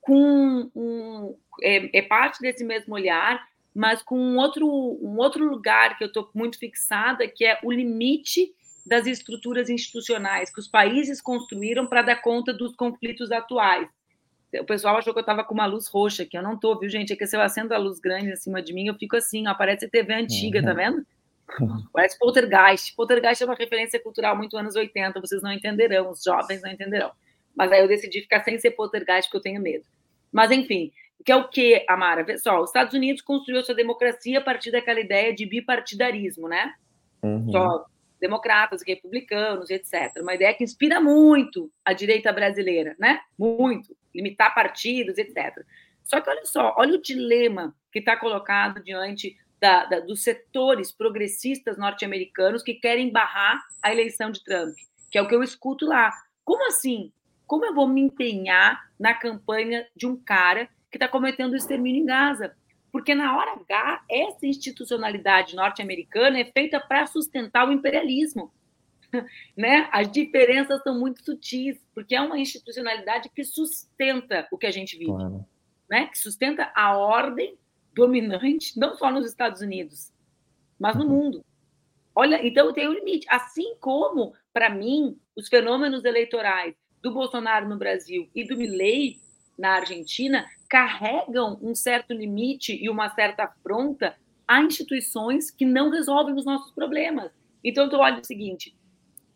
com 0.01 0.71
um, 0.75 1.35
é, 1.63 1.99
é, 1.99 2.03
parte 2.03 2.41
desse 2.41 2.65
mesmo 2.65 2.95
olhar, 2.95 3.47
mas 3.75 4.03
com 4.03 4.19
um 4.19 4.39
outro, 4.39 4.67
um 4.67 5.19
outro 5.19 5.47
lugar 5.47 5.99
que 5.99 6.05
eu 6.05 6.09
estou 6.09 6.31
muito 6.35 6.59
fixada, 6.59 7.29
que 7.29 7.45
é 7.45 7.59
o 7.63 7.71
limite 7.71 8.55
das 8.87 9.07
estruturas 9.07 9.69
institucionais 9.69 10.53
que 10.53 10.61
os 10.61 10.69
países 10.69 11.21
construíram 11.21 11.87
para 11.87 12.03
dar 12.03 12.17
conta 12.23 12.53
dos 12.53 12.75
conflitos 12.75 13.33
atuais. 13.33 13.89
O 14.61 14.65
pessoal 14.65 14.97
achou 14.97 15.13
que 15.13 15.19
eu 15.19 15.23
estava 15.23 15.45
com 15.45 15.53
uma 15.53 15.67
luz 15.67 15.89
roxa, 15.89 16.25
que 16.25 16.39
eu 16.39 16.43
não 16.43 16.55
estou, 16.55 16.79
viu, 16.79 16.89
gente? 16.89 17.13
É 17.13 17.17
que 17.17 17.27
se 17.27 17.37
eu 17.37 17.41
acendo 17.41 17.75
a 17.75 17.79
luz 17.79 17.99
grande 17.99 18.31
em 18.31 18.37
cima 18.37 18.63
de 18.63 18.73
mim, 18.73 18.87
eu 18.87 18.95
fico 18.95 19.17
assim, 19.17 19.47
ó, 19.49 19.55
parece 19.55 19.89
TV 19.89 20.15
antiga, 20.15 20.63
tá 20.63 20.71
uhum. 20.71 20.75
tá 20.75 20.83
vendo? 20.83 21.07
Parece 21.93 22.19
poltergeist. 22.19 22.95
Poltergeist 22.97 23.43
é 23.43 23.47
uma 23.47 23.55
referência 23.55 24.01
cultural 24.01 24.37
muito 24.37 24.57
anos 24.57 24.75
80, 24.75 25.21
vocês 25.21 25.43
não 25.43 25.53
entenderão, 25.53 26.11
os 26.11 26.23
jovens 26.23 26.61
não 26.61 26.71
entenderão. 26.71 27.13
Mas 27.55 27.71
aí 27.71 27.81
eu 27.81 27.89
decidi 27.89 28.23
ficar 28.23 28.43
sem 28.43 28.59
ser 28.59 28.73
poltergeist, 28.73 29.29
porque 29.29 29.39
eu 29.39 29.43
tenho 29.53 29.63
medo. 29.63 29.85
Mas, 30.33 30.51
enfim, 30.51 30.93
que 31.25 31.33
é 31.33 31.37
o 31.37 31.49
que, 31.49 31.85
Amara? 31.89 32.25
Pessoal, 32.25 32.63
os 32.63 32.71
Estados 32.71 32.95
Unidos 32.95 33.23
construiu 33.23 33.65
sua 33.65 33.75
democracia 33.75 34.39
a 34.39 34.43
partir 34.43 34.71
daquela 34.71 35.01
ideia 35.01 35.35
de 35.35 35.47
bipartidarismo, 35.47 36.49
né? 36.49 36.75
Uhum. 37.23 37.51
Só 37.51 37.87
democratas, 38.21 38.83
republicanos, 38.87 39.71
etc. 39.71 40.13
Uma 40.21 40.35
ideia 40.35 40.55
que 40.55 40.65
inspira 40.65 41.01
muito 41.01 41.71
a 41.85 41.93
direita 41.93 42.33
brasileira, 42.33 42.97
né? 42.99 43.21
Muito. 43.39 43.97
Limitar 44.15 44.55
partidos, 44.55 45.19
etc. 45.19 45.65
Só 46.03 46.21
que 46.21 46.31
olha 46.31 46.45
só, 46.45 46.75
olha 46.79 46.95
o 46.95 47.03
dilema 47.03 47.75
que 47.93 47.99
está 47.99 48.17
colocado 48.17 48.83
diante 48.83 49.37
da, 49.61 49.85
da, 49.87 50.01
dos 50.01 50.23
setores 50.23 50.93
progressistas 50.93 51.77
norte-americanos 51.79 52.63
que 52.63 52.75
querem 52.75 53.11
barrar 53.11 53.61
a 53.83 53.93
eleição 53.93 54.31
de 54.31 54.43
Trump, 54.45 54.75
que 55.11 55.19
é 55.19 55.23
o 55.23 55.29
que 55.29 55.35
eu 55.35 55.43
escuto 55.43 55.87
lá. 55.87 56.13
Como 56.45 56.67
assim? 56.67 57.13
Como 57.47 57.65
eu 57.65 57.75
vou 57.75 57.89
me 57.89 58.01
empenhar 58.01 58.91
na 58.99 59.15
campanha 59.15 59.87
de 59.95 60.07
um 60.07 60.17
cara 60.17 60.69
que 60.91 60.97
está 60.97 61.09
cometendo 61.09 61.53
o 61.53 61.57
extermínio 61.57 62.03
em 62.03 62.07
Gaza? 62.07 62.57
Porque 62.97 63.15
na 63.15 63.37
hora 63.37 63.61
H, 63.61 64.05
essa 64.11 64.47
institucionalidade 64.47 65.55
norte-americana 65.55 66.41
é 66.41 66.47
feita 66.47 66.81
para 66.81 67.07
sustentar 67.07 67.69
o 67.69 67.73
imperialismo. 67.73 68.51
Né? 69.57 69.89
As 69.93 70.11
diferenças 70.11 70.83
são 70.83 70.99
muito 70.99 71.25
sutis, 71.25 71.79
porque 71.95 72.15
é 72.15 72.21
uma 72.21 72.39
institucionalidade 72.39 73.31
que 73.31 73.45
sustenta 73.45 74.47
o 74.51 74.59
que 74.59 74.67
a 74.67 74.71
gente 74.71 74.99
vive, 74.99 75.11
claro. 75.11 75.47
né? 75.89 76.07
que 76.07 76.19
sustenta 76.19 76.71
a 76.75 76.99
ordem 76.99 77.57
dominante, 77.95 78.79
não 78.79 78.95
só 78.95 79.11
nos 79.11 79.25
Estados 79.25 79.63
Unidos, 79.63 80.13
mas 80.79 80.97
no 80.97 81.05
uhum. 81.05 81.11
mundo. 81.11 81.45
Olha, 82.15 82.45
então 82.47 82.73
tem 82.73 82.89
um 82.89 82.93
limite. 82.93 83.27
Assim 83.31 83.77
como, 83.77 84.35
para 84.53 84.69
mim, 84.69 85.19
os 85.35 85.49
fenômenos 85.49 86.05
eleitorais 86.05 86.75
do 87.01 87.13
Bolsonaro 87.13 87.69
no 87.69 87.79
Brasil 87.79 88.29
e 88.35 88.45
do 88.45 88.57
Milley 88.57 89.21
na 89.59 89.77
Argentina 89.77 90.47
carregam 90.69 91.59
um 91.63 91.75
certo 91.75 92.13
limite 92.13 92.77
e 92.77 92.89
uma 92.89 93.09
certa 93.11 93.45
afronta 93.45 94.17
a 94.47 94.63
instituições 94.63 95.51
que 95.51 95.65
não 95.65 95.91
resolvem 95.91 96.35
os 96.35 96.45
nossos 96.45 96.73
problemas. 96.73 97.31
Então, 97.65 97.89
tu 97.89 97.97
olha 97.97 98.21
o 98.21 98.25
seguinte: 98.25 98.77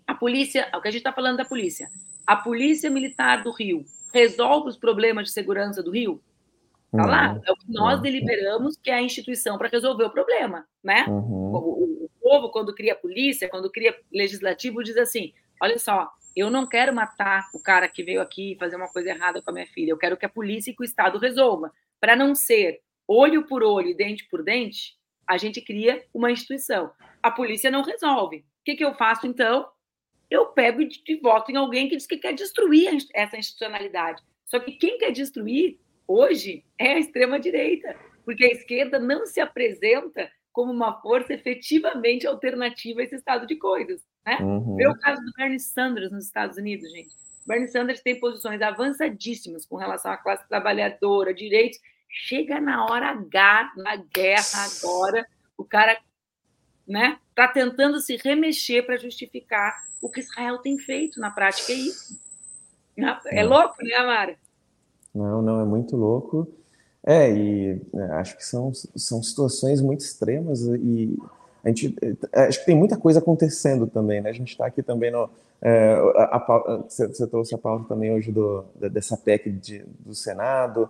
a 0.06 0.14
polícia, 0.14 0.68
o 0.74 0.80
que 0.80 0.88
a 0.88 0.90
gente 0.90 1.00
está 1.00 1.12
falando 1.12 1.38
da 1.38 1.44
polícia, 1.44 1.88
a 2.26 2.36
polícia 2.36 2.90
militar 2.90 3.42
do 3.42 3.50
Rio 3.50 3.84
resolve 4.12 4.68
os 4.68 4.76
problemas 4.76 5.28
de 5.28 5.32
segurança 5.32 5.82
do 5.82 5.90
Rio? 5.90 6.22
Tá 6.92 7.06
lá, 7.06 7.40
é 7.46 7.52
o 7.52 7.56
que 7.56 7.72
nós 7.72 8.00
deliberamos 8.00 8.76
que 8.76 8.90
é 8.90 8.94
a 8.94 9.02
instituição 9.02 9.56
para 9.56 9.68
resolver 9.68 10.02
o 10.02 10.10
problema, 10.10 10.66
né? 10.82 11.04
Uhum. 11.06 11.52
O, 11.52 11.56
o, 11.56 12.04
o 12.06 12.10
povo, 12.20 12.48
quando 12.50 12.74
cria 12.74 12.96
polícia, 12.96 13.48
quando 13.48 13.70
cria 13.70 13.96
legislativo, 14.12 14.82
diz 14.82 14.96
assim: 14.96 15.32
olha 15.62 15.78
só, 15.78 16.10
eu 16.36 16.50
não 16.50 16.66
quero 16.66 16.94
matar 16.94 17.48
o 17.54 17.60
cara 17.60 17.88
que 17.88 18.02
veio 18.02 18.20
aqui 18.20 18.56
fazer 18.58 18.76
uma 18.76 18.88
coisa 18.88 19.10
errada 19.10 19.42
com 19.42 19.50
a 19.50 19.54
minha 19.54 19.66
filha. 19.66 19.90
Eu 19.90 19.98
quero 19.98 20.16
que 20.16 20.26
a 20.26 20.28
polícia 20.28 20.70
e 20.70 20.74
que 20.74 20.82
o 20.82 20.84
Estado 20.84 21.18
resolva. 21.18 21.72
Para 22.00 22.16
não 22.16 22.34
ser 22.34 22.80
olho 23.06 23.46
por 23.46 23.62
olho, 23.62 23.96
dente 23.96 24.26
por 24.30 24.42
dente, 24.42 24.96
a 25.26 25.36
gente 25.36 25.60
cria 25.60 26.04
uma 26.14 26.30
instituição. 26.30 26.92
A 27.22 27.30
polícia 27.30 27.70
não 27.70 27.82
resolve. 27.82 28.38
O 28.38 28.64
que, 28.64 28.76
que 28.76 28.84
eu 28.84 28.94
faço 28.94 29.26
então? 29.26 29.68
Eu 30.30 30.46
pego 30.46 30.80
e 30.82 31.16
voto 31.16 31.50
em 31.50 31.56
alguém 31.56 31.88
que 31.88 31.96
diz 31.96 32.06
que 32.06 32.16
quer 32.16 32.32
destruir 32.32 32.96
essa 33.14 33.36
institucionalidade. 33.36 34.22
Só 34.46 34.58
que 34.60 34.72
quem 34.72 34.98
quer 34.98 35.10
destruir 35.10 35.78
hoje 36.06 36.64
é 36.78 36.94
a 36.94 36.98
extrema-direita, 36.98 37.96
porque 38.24 38.44
a 38.44 38.50
esquerda 38.52 38.98
não 38.98 39.26
se 39.26 39.40
apresenta 39.40 40.30
como 40.52 40.72
uma 40.72 41.00
força 41.00 41.32
efetivamente 41.32 42.26
alternativa 42.26 43.00
a 43.00 43.04
esse 43.04 43.16
estado 43.16 43.46
de 43.46 43.56
coisas. 43.56 44.02
Né? 44.26 44.38
Uhum. 44.40 44.76
Vê 44.76 44.88
o 44.88 44.98
caso 44.98 45.22
do 45.22 45.32
Bernie 45.32 45.60
Sanders 45.60 46.10
nos 46.10 46.24
Estados 46.24 46.56
Unidos, 46.56 46.90
gente. 46.90 47.14
Bernie 47.46 47.68
Sanders 47.68 48.00
tem 48.00 48.18
posições 48.20 48.60
avançadíssimas 48.60 49.64
com 49.66 49.76
relação 49.76 50.12
à 50.12 50.16
classe 50.16 50.46
trabalhadora, 50.48 51.32
direitos. 51.32 51.78
Chega 52.08 52.60
na 52.60 52.84
hora 52.84 53.10
H, 53.10 53.72
na 53.76 53.96
guerra 53.96 54.66
agora, 54.66 55.26
o 55.56 55.64
cara 55.64 55.98
né, 56.86 57.18
está 57.28 57.46
tentando 57.48 58.00
se 58.00 58.16
remexer 58.16 58.84
para 58.84 58.96
justificar 58.96 59.76
o 60.02 60.10
que 60.10 60.20
Israel 60.20 60.58
tem 60.58 60.78
feito 60.78 61.20
na 61.20 61.30
prática. 61.30 61.72
É 61.72 61.76
isso. 61.76 62.20
É 63.26 63.42
louco, 63.42 63.76
né, 63.82 63.94
Amara? 63.94 64.36
Não, 65.14 65.40
não, 65.40 65.60
é 65.60 65.64
muito 65.64 65.96
louco. 65.96 66.52
É, 67.04 67.30
e 67.30 67.80
é, 67.94 68.02
acho 68.12 68.36
que 68.36 68.44
são, 68.44 68.72
são 68.94 69.22
situações 69.22 69.80
muito 69.80 70.00
extremas 70.00 70.60
e 70.62 71.16
a 71.64 71.68
gente 71.68 71.94
é, 72.32 72.42
acho 72.46 72.60
que 72.60 72.66
tem 72.66 72.76
muita 72.76 72.96
coisa 72.96 73.18
acontecendo 73.18 73.86
também, 73.86 74.20
né? 74.20 74.30
A 74.30 74.34
gente 74.34 74.48
está 74.48 74.66
aqui 74.66 74.82
também 74.82 75.10
no. 75.10 75.28
É, 75.62 75.94
a, 76.16 76.36
a, 76.36 76.84
você, 76.88 77.06
você, 77.06 77.26
trouxe 77.26 77.54
a 77.54 77.58
pauta 77.58 77.86
também 77.86 78.10
hoje 78.10 78.32
do, 78.32 78.64
dessa 78.74 79.16
PEC 79.16 79.50
de, 79.50 79.84
do 80.00 80.14
Senado, 80.14 80.88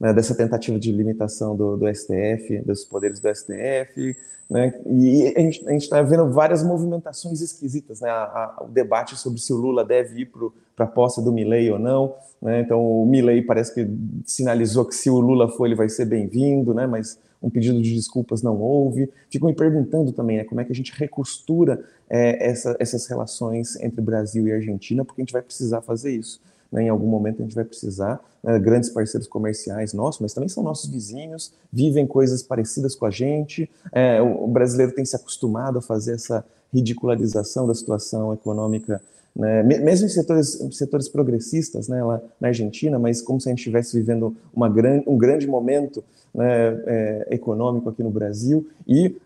né, 0.00 0.14
dessa 0.14 0.34
tentativa 0.34 0.78
de 0.78 0.90
limitação 0.90 1.54
do, 1.54 1.76
do, 1.76 1.94
STF, 1.94 2.62
dos 2.64 2.84
poderes 2.84 3.20
do 3.20 3.28
STF, 3.34 4.16
né? 4.48 4.74
E 4.86 5.32
a 5.36 5.40
gente 5.42 5.82
está 5.82 6.02
vendo 6.02 6.28
várias 6.30 6.64
movimentações 6.64 7.40
esquisitas, 7.40 8.00
né? 8.00 8.08
A, 8.10 8.62
o 8.62 8.68
debate 8.68 9.16
sobre 9.16 9.38
se 9.38 9.52
o 9.52 9.56
Lula 9.56 9.84
deve 9.84 10.22
ir 10.22 10.32
para 10.74 10.86
a 10.86 10.88
posse 10.88 11.22
do 11.22 11.30
Milley 11.30 11.70
ou 11.70 11.78
não, 11.78 12.14
né? 12.42 12.60
Então 12.60 12.80
o 12.84 13.06
Milley 13.06 13.42
parece 13.42 13.72
que 13.72 13.88
sinalizou 14.24 14.84
que 14.84 14.94
se 14.94 15.10
o 15.10 15.20
Lula 15.20 15.48
for 15.48 15.66
ele 15.66 15.76
vai 15.76 15.88
ser 15.88 16.06
bem-vindo, 16.06 16.74
né? 16.74 16.86
Mas 16.86 17.18
um 17.42 17.48
pedido 17.48 17.80
de 17.80 17.94
desculpas 17.94 18.42
não 18.42 18.60
houve. 18.60 19.10
Ficam 19.30 19.48
me 19.48 19.54
perguntando 19.54 20.12
também 20.12 20.38
né, 20.38 20.44
como 20.44 20.60
é 20.60 20.64
que 20.64 20.72
a 20.72 20.74
gente 20.74 20.92
recostura 20.92 21.82
é, 22.08 22.50
essa, 22.50 22.76
essas 22.78 23.06
relações 23.06 23.76
entre 23.76 24.00
Brasil 24.00 24.46
e 24.46 24.52
Argentina, 24.52 25.04
porque 25.04 25.22
a 25.22 25.24
gente 25.24 25.32
vai 25.32 25.42
precisar 25.42 25.80
fazer 25.80 26.10
isso. 26.12 26.40
Né, 26.70 26.84
em 26.84 26.88
algum 26.88 27.06
momento 27.06 27.40
a 27.40 27.42
gente 27.42 27.54
vai 27.54 27.64
precisar, 27.64 28.20
né, 28.42 28.58
grandes 28.58 28.90
parceiros 28.90 29.26
comerciais 29.26 29.92
nossos, 29.92 30.20
mas 30.20 30.32
também 30.32 30.48
são 30.48 30.62
nossos 30.62 30.88
vizinhos, 30.88 31.52
vivem 31.72 32.06
coisas 32.06 32.42
parecidas 32.42 32.94
com 32.94 33.06
a 33.06 33.10
gente. 33.10 33.68
É, 33.92 34.22
o, 34.22 34.46
brasileiro 34.46 34.92
tem 34.92 35.04
se 35.04 35.16
acostumado 35.16 35.78
a 35.78 35.82
fazer 35.82 36.14
essa 36.14 36.44
ridicularização 36.72 37.66
da 37.66 37.74
situação 37.74 38.32
econômica 38.32 39.00
né, 39.34 39.62
mesmo 39.62 40.06
em 40.06 40.08
setores, 40.08 40.58
setores 40.72 41.08
progressistas 41.08 41.88
né, 41.88 42.02
lá 42.02 42.20
na 42.40 42.48
Argentina, 42.48 42.98
mas 42.98 43.22
como 43.22 43.40
se 43.40 43.48
a 43.48 43.50
gente 43.50 43.60
estivesse 43.60 43.96
vivendo 43.96 44.36
uma 44.52 44.68
gran, 44.68 45.02
um 45.06 45.16
grande 45.16 45.46
momento 45.46 46.02
né, 46.34 46.82
é, 46.86 47.28
econômico 47.30 47.88
aqui 47.88 48.02
no 48.02 48.10
Brasil, 48.10 48.68
e 48.86 49.16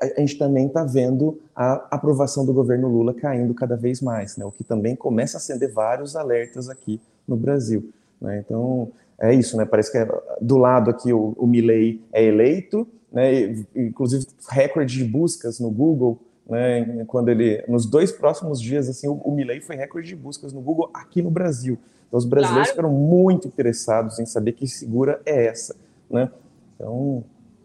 a 0.00 0.20
gente 0.20 0.38
também 0.38 0.66
está 0.66 0.84
vendo 0.84 1.38
a 1.54 1.74
aprovação 1.90 2.44
do 2.46 2.52
governo 2.52 2.88
Lula 2.88 3.12
caindo 3.12 3.52
cada 3.52 3.76
vez 3.76 4.00
mais, 4.00 4.36
né, 4.36 4.44
o 4.44 4.50
que 4.50 4.64
também 4.64 4.96
começa 4.96 5.36
a 5.36 5.38
acender 5.38 5.70
vários 5.72 6.16
alertas 6.16 6.68
aqui 6.70 7.00
no 7.28 7.36
Brasil. 7.36 7.90
Né, 8.20 8.42
então, 8.44 8.90
é 9.18 9.34
isso, 9.34 9.56
né, 9.56 9.64
parece 9.64 9.92
que 9.92 9.98
é, 9.98 10.08
do 10.40 10.56
lado 10.56 10.90
aqui 10.90 11.12
o, 11.12 11.34
o 11.36 11.46
Milley 11.46 12.00
é 12.12 12.24
eleito, 12.24 12.88
né, 13.12 13.54
inclusive 13.76 14.26
recorde 14.48 14.96
de 14.96 15.04
buscas 15.04 15.60
no 15.60 15.70
Google, 15.70 16.18
né, 16.48 17.04
quando 17.06 17.28
ele, 17.28 17.62
nos 17.68 17.84
dois 17.84 18.10
próximos 18.10 18.60
dias, 18.60 18.88
assim, 18.88 19.06
o, 19.06 19.14
o 19.14 19.34
Milley 19.34 19.60
foi 19.60 19.76
recorde 19.76 20.08
de 20.08 20.16
buscas 20.16 20.52
no 20.52 20.60
Google 20.60 20.90
aqui 20.94 21.20
no 21.20 21.30
Brasil. 21.30 21.78
Então, 22.08 22.18
os 22.18 22.24
brasileiros 22.24 22.72
claro. 22.72 22.88
ficaram 22.88 22.92
muito 22.92 23.46
interessados 23.46 24.18
em 24.18 24.26
saber 24.26 24.52
que 24.52 24.66
segura 24.66 25.20
é 25.24 25.46
essa, 25.46 25.76
né? 26.10 26.30
Então... 26.74 27.22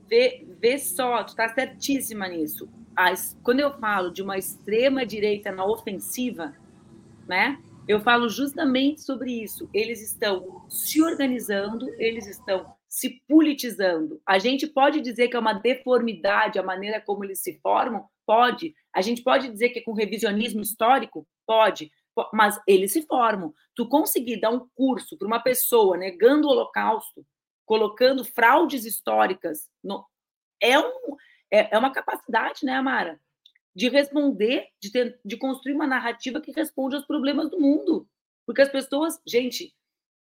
Vê, 0.07 0.45
vê 0.65 0.79
só, 0.79 1.23
tu 1.23 1.29
está 1.29 1.47
certíssima 1.49 2.27
nisso. 2.27 2.67
As, 2.95 3.37
quando 3.43 3.59
eu 3.59 3.77
falo 3.77 4.09
de 4.09 4.23
uma 4.23 4.35
extrema-direita 4.35 5.51
na 5.51 5.63
ofensiva, 5.63 6.55
né? 7.27 7.61
Eu 7.87 7.99
falo 7.99 8.27
justamente 8.27 9.01
sobre 9.01 9.43
isso. 9.43 9.69
Eles 9.71 10.01
estão 10.01 10.65
se 10.67 11.03
organizando, 11.03 11.87
eles 11.99 12.25
estão 12.25 12.73
se 12.89 13.21
politizando. 13.27 14.19
A 14.25 14.39
gente 14.39 14.65
pode 14.65 15.01
dizer 15.01 15.27
que 15.27 15.35
é 15.35 15.39
uma 15.39 15.53
deformidade 15.53 16.57
a 16.57 16.63
maneira 16.63 16.99
como 16.99 17.23
eles 17.23 17.43
se 17.43 17.59
formam? 17.61 18.07
Pode. 18.25 18.73
A 18.91 19.01
gente 19.03 19.21
pode 19.21 19.47
dizer 19.49 19.69
que 19.69 19.79
é 19.79 19.83
com 19.83 19.93
revisionismo 19.93 20.61
histórico? 20.61 21.27
Pode. 21.45 21.91
Mas 22.33 22.59
eles 22.67 22.91
se 22.91 23.03
formam. 23.03 23.53
Tu 23.75 23.87
conseguir 23.87 24.39
dar 24.39 24.49
um 24.49 24.67
curso 24.73 25.15
para 25.15 25.27
uma 25.27 25.39
pessoa 25.39 25.95
negando 25.95 26.47
o 26.47 26.49
Holocausto, 26.49 27.23
colocando 27.65 28.25
fraudes 28.25 28.83
históricas, 28.83 29.69
no, 29.83 30.03
é, 30.61 30.79
um, 30.79 31.15
é, 31.51 31.75
é 31.75 31.77
uma 31.77 31.91
capacidade, 31.91 32.65
né, 32.65 32.73
Amara? 32.73 33.19
De 33.75 33.89
responder, 33.89 34.67
de, 34.81 34.91
ter, 34.91 35.19
de 35.23 35.37
construir 35.37 35.73
uma 35.73 35.87
narrativa 35.87 36.39
que 36.39 36.51
responde 36.51 36.95
aos 36.95 37.05
problemas 37.05 37.49
do 37.49 37.59
mundo. 37.59 38.07
Porque 38.45 38.61
as 38.61 38.69
pessoas, 38.69 39.19
gente, 39.27 39.73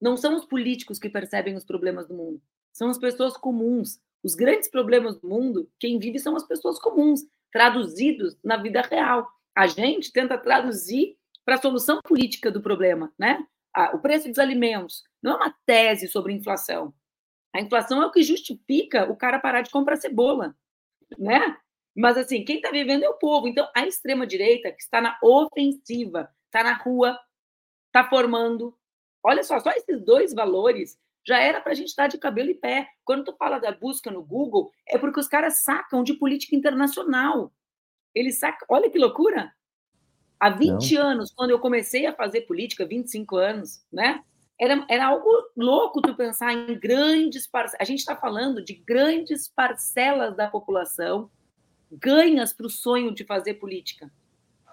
não 0.01 0.17
são 0.17 0.37
os 0.37 0.45
políticos 0.45 0.99
que 0.99 1.09
percebem 1.09 1.55
os 1.55 1.65
problemas 1.65 2.07
do 2.07 2.15
mundo, 2.15 2.43
são 2.73 2.89
as 2.89 2.99
pessoas 2.99 3.37
comuns. 3.37 4.01
Os 4.23 4.35
grandes 4.35 4.69
problemas 4.69 5.19
do 5.19 5.29
mundo, 5.29 5.71
quem 5.79 5.99
vive 5.99 6.19
são 6.19 6.35
as 6.35 6.47
pessoas 6.47 6.79
comuns, 6.79 7.21
traduzidos 7.53 8.37
na 8.43 8.57
vida 8.57 8.83
real. 8.83 9.29
A 9.55 9.67
gente 9.67 10.13
tenta 10.13 10.37
traduzir 10.37 11.17
para 11.45 11.55
a 11.55 11.63
solução 11.63 12.01
política 12.03 12.51
do 12.51 12.61
problema, 12.61 13.13
né? 13.19 13.47
O 13.93 13.99
preço 13.99 14.29
dos 14.29 14.39
alimentos 14.39 15.05
não 15.23 15.33
é 15.33 15.37
uma 15.37 15.55
tese 15.65 16.09
sobre 16.09 16.33
inflação, 16.33 16.93
a 17.57 17.61
inflação 17.61 18.03
é 18.03 18.07
o 18.07 18.11
que 18.11 18.23
justifica 18.23 19.11
o 19.11 19.17
cara 19.17 19.39
parar 19.39 19.63
de 19.63 19.71
comprar 19.71 19.97
cebola, 19.97 20.55
né? 21.19 21.57
Mas 21.97 22.19
assim, 22.19 22.45
quem 22.45 22.57
está 22.57 22.71
vivendo 22.71 23.03
é 23.03 23.09
o 23.09 23.19
povo. 23.19 23.49
Então, 23.49 23.67
a 23.75 23.87
extrema 23.87 24.27
direita 24.27 24.71
que 24.71 24.83
está 24.83 25.01
na 25.01 25.19
ofensiva, 25.23 26.29
está 26.45 26.63
na 26.63 26.75
rua, 26.75 27.19
está 27.87 28.07
formando. 28.07 28.77
Olha 29.23 29.43
só, 29.43 29.59
só 29.59 29.71
esses 29.71 30.05
dois 30.05 30.35
valores 30.35 30.99
já 31.27 31.41
era 31.41 31.59
para 31.59 31.73
a 31.73 31.75
gente 31.75 31.89
estar 31.89 32.09
de 32.09 32.19
cabelo 32.19 32.51
e 32.51 32.55
pé. 32.55 32.91
Quando 33.03 33.25
tu 33.25 33.35
fala 33.39 33.59
da 33.59 33.73
busca 33.73 34.11
no 34.11 34.23
Google, 34.23 34.71
é 34.87 34.99
porque 34.99 35.19
os 35.19 35.27
caras 35.27 35.63
sacam 35.63 36.03
de 36.03 36.13
política 36.13 36.55
internacional. 36.55 37.51
Eles 38.15 38.39
sacam. 38.39 38.67
Olha 38.69 38.91
que 38.91 38.99
loucura! 38.99 39.51
Há 40.39 40.51
20 40.51 40.95
Não. 40.95 41.03
anos, 41.03 41.33
quando 41.35 41.53
eu 41.53 41.59
comecei 41.59 42.05
a 42.05 42.13
fazer 42.13 42.43
política, 42.43 42.85
25 42.85 43.37
anos, 43.37 43.83
né? 43.91 44.23
Era, 44.59 44.85
era 44.89 45.07
algo 45.07 45.29
louco 45.57 46.01
tu 46.01 46.15
pensar 46.15 46.53
em 46.53 46.79
grandes 46.79 47.47
parcelas. 47.47 47.81
A 47.81 47.85
gente 47.85 47.99
está 47.99 48.17
falando 48.17 48.63
de 48.63 48.75
grandes 48.75 49.49
parcelas 49.49 50.35
da 50.37 50.49
população 50.49 51.31
ganhas 51.91 52.53
para 52.53 52.67
o 52.67 52.71
sonho 52.71 53.15
de 53.15 53.25
fazer 53.25 53.55
política. 53.55 54.11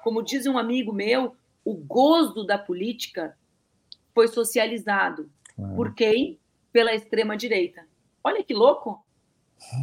Como 0.03 0.23
diz 0.23 0.45
um 0.45 0.57
amigo 0.57 0.91
meu, 0.91 1.35
o 1.63 1.73
gozo 1.75 2.43
da 2.43 2.57
política 2.57 3.37
foi 4.13 4.27
socializado. 4.27 5.29
Por 5.75 5.93
quem? 5.93 6.39
Pela 6.71 6.93
extrema-direita. 6.93 7.87
Olha 8.23 8.43
que 8.43 8.53
louco! 8.53 9.05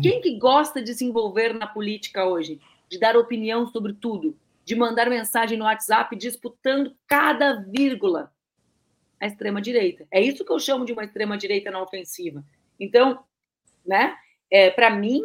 Quem 0.02 0.20
que 0.20 0.38
gosta 0.38 0.82
de 0.82 0.94
se 0.94 1.04
envolver 1.04 1.54
na 1.54 1.66
política 1.66 2.26
hoje? 2.26 2.60
De 2.88 2.98
dar 2.98 3.16
opinião 3.16 3.66
sobre 3.66 3.92
tudo? 3.92 4.36
De 4.64 4.74
mandar 4.74 5.08
mensagem 5.08 5.56
no 5.56 5.64
WhatsApp 5.64 6.14
disputando 6.16 6.94
cada 7.06 7.54
vírgula? 7.54 8.32
A 9.20 9.26
extrema-direita. 9.26 10.06
É 10.10 10.20
isso 10.20 10.44
que 10.44 10.52
eu 10.52 10.58
chamo 10.58 10.84
de 10.84 10.92
uma 10.92 11.04
extrema-direita 11.04 11.70
na 11.70 11.82
ofensiva. 11.82 12.42
Então, 12.78 13.22
né, 13.84 14.16
é, 14.50 14.70
para 14.70 14.90
mim, 14.90 15.22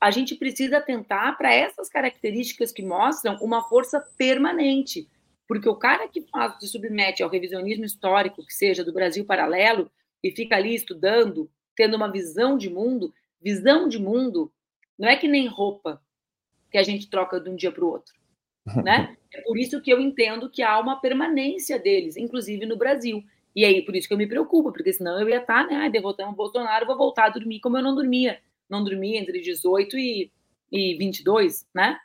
a 0.00 0.10
gente 0.10 0.34
precisa 0.34 0.78
atentar 0.78 1.38
para 1.38 1.54
essas 1.54 1.88
características 1.88 2.72
que 2.72 2.82
mostram 2.82 3.36
uma 3.40 3.62
força 3.68 4.00
permanente. 4.18 5.08
Porque 5.46 5.68
o 5.68 5.76
cara 5.76 6.08
que 6.08 6.22
faz, 6.22 6.58
se 6.58 6.66
submete 6.66 7.22
ao 7.22 7.30
revisionismo 7.30 7.84
histórico, 7.84 8.44
que 8.44 8.52
seja 8.52 8.84
do 8.84 8.92
Brasil 8.92 9.24
paralelo, 9.24 9.90
e 10.22 10.30
fica 10.30 10.56
ali 10.56 10.74
estudando, 10.74 11.50
tendo 11.76 11.96
uma 11.96 12.10
visão 12.10 12.56
de 12.56 12.68
mundo, 12.68 13.14
visão 13.40 13.88
de 13.88 13.98
mundo 13.98 14.52
não 14.98 15.08
é 15.08 15.16
que 15.16 15.28
nem 15.28 15.46
roupa 15.46 16.00
que 16.70 16.78
a 16.78 16.82
gente 16.82 17.08
troca 17.10 17.40
de 17.40 17.50
um 17.50 17.56
dia 17.56 17.72
para 17.72 17.84
o 17.84 17.88
outro. 17.88 18.14
Né? 18.82 19.16
É 19.34 19.40
por 19.40 19.56
isso 19.56 19.80
que 19.80 19.90
eu 19.90 19.98
entendo 19.98 20.50
que 20.50 20.62
há 20.62 20.78
uma 20.78 21.00
permanência 21.00 21.78
deles, 21.78 22.18
inclusive 22.18 22.66
no 22.66 22.76
Brasil. 22.76 23.24
E 23.56 23.64
aí, 23.64 23.80
por 23.80 23.96
isso 23.96 24.06
que 24.06 24.12
eu 24.12 24.18
me 24.18 24.26
preocupo, 24.26 24.70
porque 24.70 24.92
senão 24.92 25.18
eu 25.18 25.26
ia 25.26 25.38
estar, 25.38 25.66
né, 25.66 25.88
derrotando 25.90 26.32
o 26.32 26.36
Bolsonaro, 26.36 26.84
vou 26.84 26.98
voltar 26.98 27.24
a 27.24 27.30
dormir 27.30 27.58
como 27.60 27.78
eu 27.78 27.82
não 27.82 27.94
dormia. 27.94 28.38
Não 28.68 28.84
dormia 28.84 29.18
entre 29.18 29.40
18 29.40 29.96
e, 29.96 30.30
e 30.70 30.94
22, 30.98 31.64
né? 31.74 31.96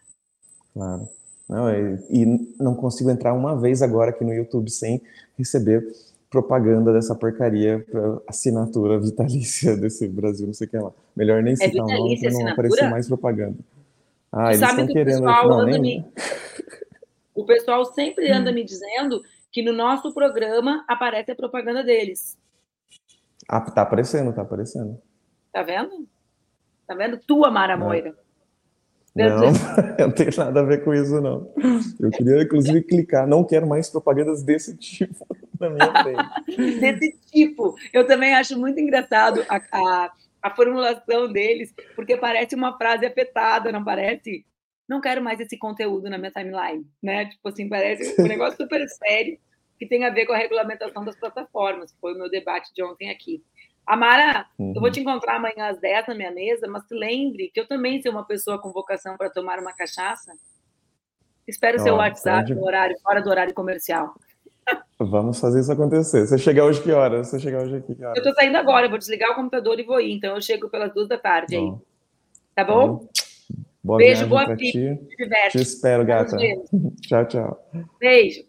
Claro. 0.73 1.09
Não, 1.49 1.69
e, 1.69 1.99
e 2.09 2.25
não 2.57 2.75
consigo 2.75 3.09
entrar 3.09 3.33
uma 3.33 3.59
vez 3.59 3.81
agora 3.81 4.11
aqui 4.11 4.23
no 4.23 4.33
YouTube 4.33 4.69
sem 4.69 5.01
receber 5.37 5.85
propaganda 6.29 6.91
dessa 6.91 7.15
porcaria 7.15 7.85
para 7.89 8.21
assinatura 8.27 8.99
vitalícia 8.99 9.75
desse 9.77 10.07
Brasil, 10.07 10.47
não 10.47 10.53
sei 10.53 10.67
o 10.67 10.69
que 10.69 10.77
lá. 10.77 10.91
Melhor 11.15 11.41
nem 11.41 11.53
é 11.53 11.55
citar 11.55 11.75
é 11.75 11.81
o 11.81 11.87
nome 11.87 12.19
para 12.19 12.31
não 12.31 12.47
aparecer 12.47 12.89
mais 12.89 13.07
propaganda. 13.07 13.57
Ah, 14.31 14.53
eles 14.53 14.61
estão 14.61 14.87
querendo. 14.87 15.21
Não, 15.21 15.65
nem... 15.65 16.05
O 17.37 17.45
pessoal 17.45 17.85
sempre 17.85 18.31
anda 18.31 18.51
me 18.51 18.63
dizendo 18.63 19.21
que 19.51 19.61
no 19.61 19.71
nosso 19.71 20.11
programa 20.11 20.83
aparece 20.87 21.31
a 21.31 21.35
propaganda 21.35 21.83
deles. 21.83 22.35
Ah, 23.47 23.61
tá 23.61 23.83
aparecendo, 23.83 24.33
tá 24.33 24.41
aparecendo. 24.41 24.99
Tá 25.53 25.61
vendo? 25.61 26.07
Tá 26.87 26.95
vendo? 26.95 27.17
Tua, 27.19 27.51
Mara 27.51 27.77
Moira. 27.77 28.17
Não, 29.15 29.45
eu 29.97 30.07
não 30.07 30.11
tenho 30.11 30.29
nada 30.35 30.59
a 30.59 30.63
ver 30.63 30.83
com 30.83 30.93
isso, 30.93 31.21
não. 31.21 31.51
Eu 31.99 32.09
queria, 32.09 32.41
inclusive, 32.41 32.81
clicar. 32.81 33.27
Não 33.27 33.43
quero 33.43 33.67
mais 33.67 33.89
propagandas 33.89 34.43
desse 34.43 34.75
tipo. 34.75 35.25
na 35.59 35.69
minha 35.69 36.03
frente. 36.03 36.79
Desse 36.79 37.17
tipo. 37.31 37.75
Eu 37.93 38.05
também 38.05 38.33
acho 38.33 38.57
muito 38.59 38.79
engraçado 38.79 39.45
a, 39.47 39.61
a, 39.71 40.11
a 40.41 40.55
formulação 40.55 41.31
deles, 41.31 41.73
porque 41.95 42.17
parece 42.17 42.55
uma 42.55 42.77
frase 42.77 43.05
afetada, 43.05 43.71
não 43.71 43.83
parece? 43.83 44.45
Não 44.87 45.01
quero 45.01 45.21
mais 45.21 45.39
esse 45.39 45.57
conteúdo 45.57 46.09
na 46.09 46.17
minha 46.17 46.31
timeline, 46.31 46.85
né? 47.01 47.25
Tipo 47.25 47.49
assim, 47.49 47.67
parece 47.67 48.19
um 48.21 48.27
negócio 48.27 48.57
super 48.57 48.87
sério 48.87 49.37
que 49.77 49.85
tem 49.85 50.05
a 50.05 50.09
ver 50.09 50.25
com 50.25 50.33
a 50.33 50.37
regulamentação 50.37 51.03
das 51.03 51.15
plataformas, 51.15 51.91
que 51.91 51.99
foi 51.99 52.13
o 52.13 52.17
meu 52.17 52.29
debate 52.29 52.73
de 52.73 52.83
ontem 52.83 53.09
aqui. 53.09 53.43
Amara, 53.85 54.45
uhum. 54.57 54.69
eu 54.69 54.75
vou 54.75 54.85
uhum. 54.85 54.91
te 54.91 54.99
encontrar 54.99 55.35
amanhã 55.35 55.69
às 55.69 55.79
10 55.79 56.07
na 56.07 56.15
minha 56.15 56.31
mesa, 56.31 56.67
mas 56.67 56.85
se 56.87 56.95
lembre 56.95 57.49
que 57.53 57.59
eu 57.59 57.67
também 57.67 58.01
sou 58.01 58.11
uma 58.11 58.25
pessoa 58.25 58.59
com 58.59 58.71
vocação 58.71 59.15
para 59.15 59.29
tomar 59.29 59.59
uma 59.59 59.73
cachaça. 59.73 60.33
Espero 61.47 61.77
o 61.77 61.79
seu 61.79 61.95
WhatsApp 61.95 62.53
no 62.53 62.65
horário, 62.65 62.97
fora 63.01 63.21
do 63.21 63.29
horário 63.29 63.53
comercial. 63.53 64.13
Vamos 64.99 65.39
fazer 65.39 65.61
isso 65.61 65.71
acontecer. 65.71 66.25
Você 66.25 66.37
chegar 66.37 66.65
hoje 66.65 66.81
que 66.81 66.91
hora? 66.91 67.23
Você 67.23 67.39
chegar 67.39 67.63
hoje 67.63 67.77
aqui 67.77 67.95
que 67.95 68.03
hora? 68.03 68.17
Eu 68.17 68.23
tô 68.23 68.33
saindo 68.33 68.57
agora, 68.57 68.89
vou 68.89 68.97
desligar 68.97 69.31
o 69.31 69.35
computador 69.35 69.79
e 69.79 69.83
vou 69.83 70.01
ir. 70.01 70.13
Então 70.13 70.35
eu 70.35 70.41
chego 70.41 70.69
pelas 70.69 70.93
duas 70.93 71.07
da 71.07 71.17
tarde 71.17 71.55
aí. 71.55 71.73
Tá 72.53 72.65
bom? 72.65 73.07
Boa 73.87 73.99
Beijo, 73.99 74.27
boa. 74.27 74.53
Te, 74.57 74.71
te 74.73 75.57
espero, 75.61 76.05
gata. 76.05 76.35
tchau, 77.07 77.25
tchau. 77.25 77.69
Beijo. 77.97 78.43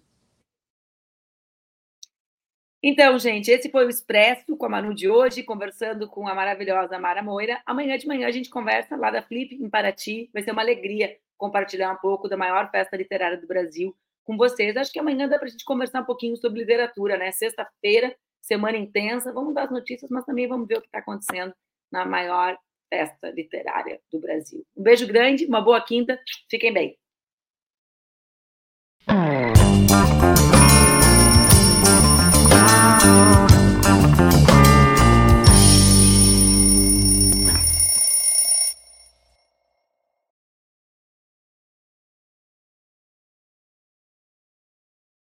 Então, 2.83 3.17
gente, 3.21 3.49
esse 3.49 3.71
foi 3.71 3.87
o 3.87 3.89
Expresso 3.89 4.57
com 4.57 4.67
a 4.67 4.69
Manu 4.69 4.93
de 4.93 5.09
hoje, 5.09 5.45
conversando 5.45 6.09
com 6.09 6.27
a 6.27 6.35
maravilhosa 6.35 6.99
Mara 6.99 7.23
Moira. 7.23 7.63
Amanhã 7.65 7.97
de 7.97 8.09
manhã 8.09 8.27
a 8.27 8.33
gente 8.33 8.51
conversa 8.51 8.97
lá 8.97 9.13
da 9.13 9.23
Flip, 9.23 9.55
em 9.55 9.71
Paraty. 9.71 10.29
Vai 10.33 10.43
ser 10.43 10.51
uma 10.51 10.63
alegria 10.63 11.17
compartilhar 11.37 11.93
um 11.93 11.99
pouco 11.99 12.29
da 12.29 12.37
maior 12.37 12.69
festa 12.73 12.97
literária 12.97 13.39
do 13.39 13.47
Brasil 13.47 13.97
com 14.25 14.37
vocês. 14.37 14.77
Acho 14.77 14.91
que 14.91 14.99
amanhã 14.99 15.29
dá 15.29 15.39
para 15.39 15.47
a 15.47 15.51
gente 15.51 15.65
conversar 15.65 16.01
um 16.01 16.05
pouquinho 16.05 16.37
sobre 16.37 16.61
literatura, 16.63 17.17
né? 17.17 17.31
Sexta-feira, 17.31 18.13
semana 18.43 18.77
intensa. 18.77 19.33
Vamos 19.33 19.55
dar 19.55 19.67
as 19.67 19.71
notícias, 19.71 20.11
mas 20.11 20.25
também 20.25 20.49
vamos 20.49 20.67
ver 20.67 20.79
o 20.79 20.81
que 20.81 20.89
está 20.89 20.99
acontecendo 20.99 21.55
na 21.93 22.05
maior 22.05 22.59
festa 22.89 23.31
literária 23.31 24.01
do 24.13 24.21
Brasil. 24.21 24.65
Um 24.77 24.83
beijo 24.83 25.07
grande, 25.07 25.47
uma 25.47 25.61
boa 25.61 25.81
quinta. 25.81 26.19
Fiquem 26.49 26.73
bem. 26.73 26.99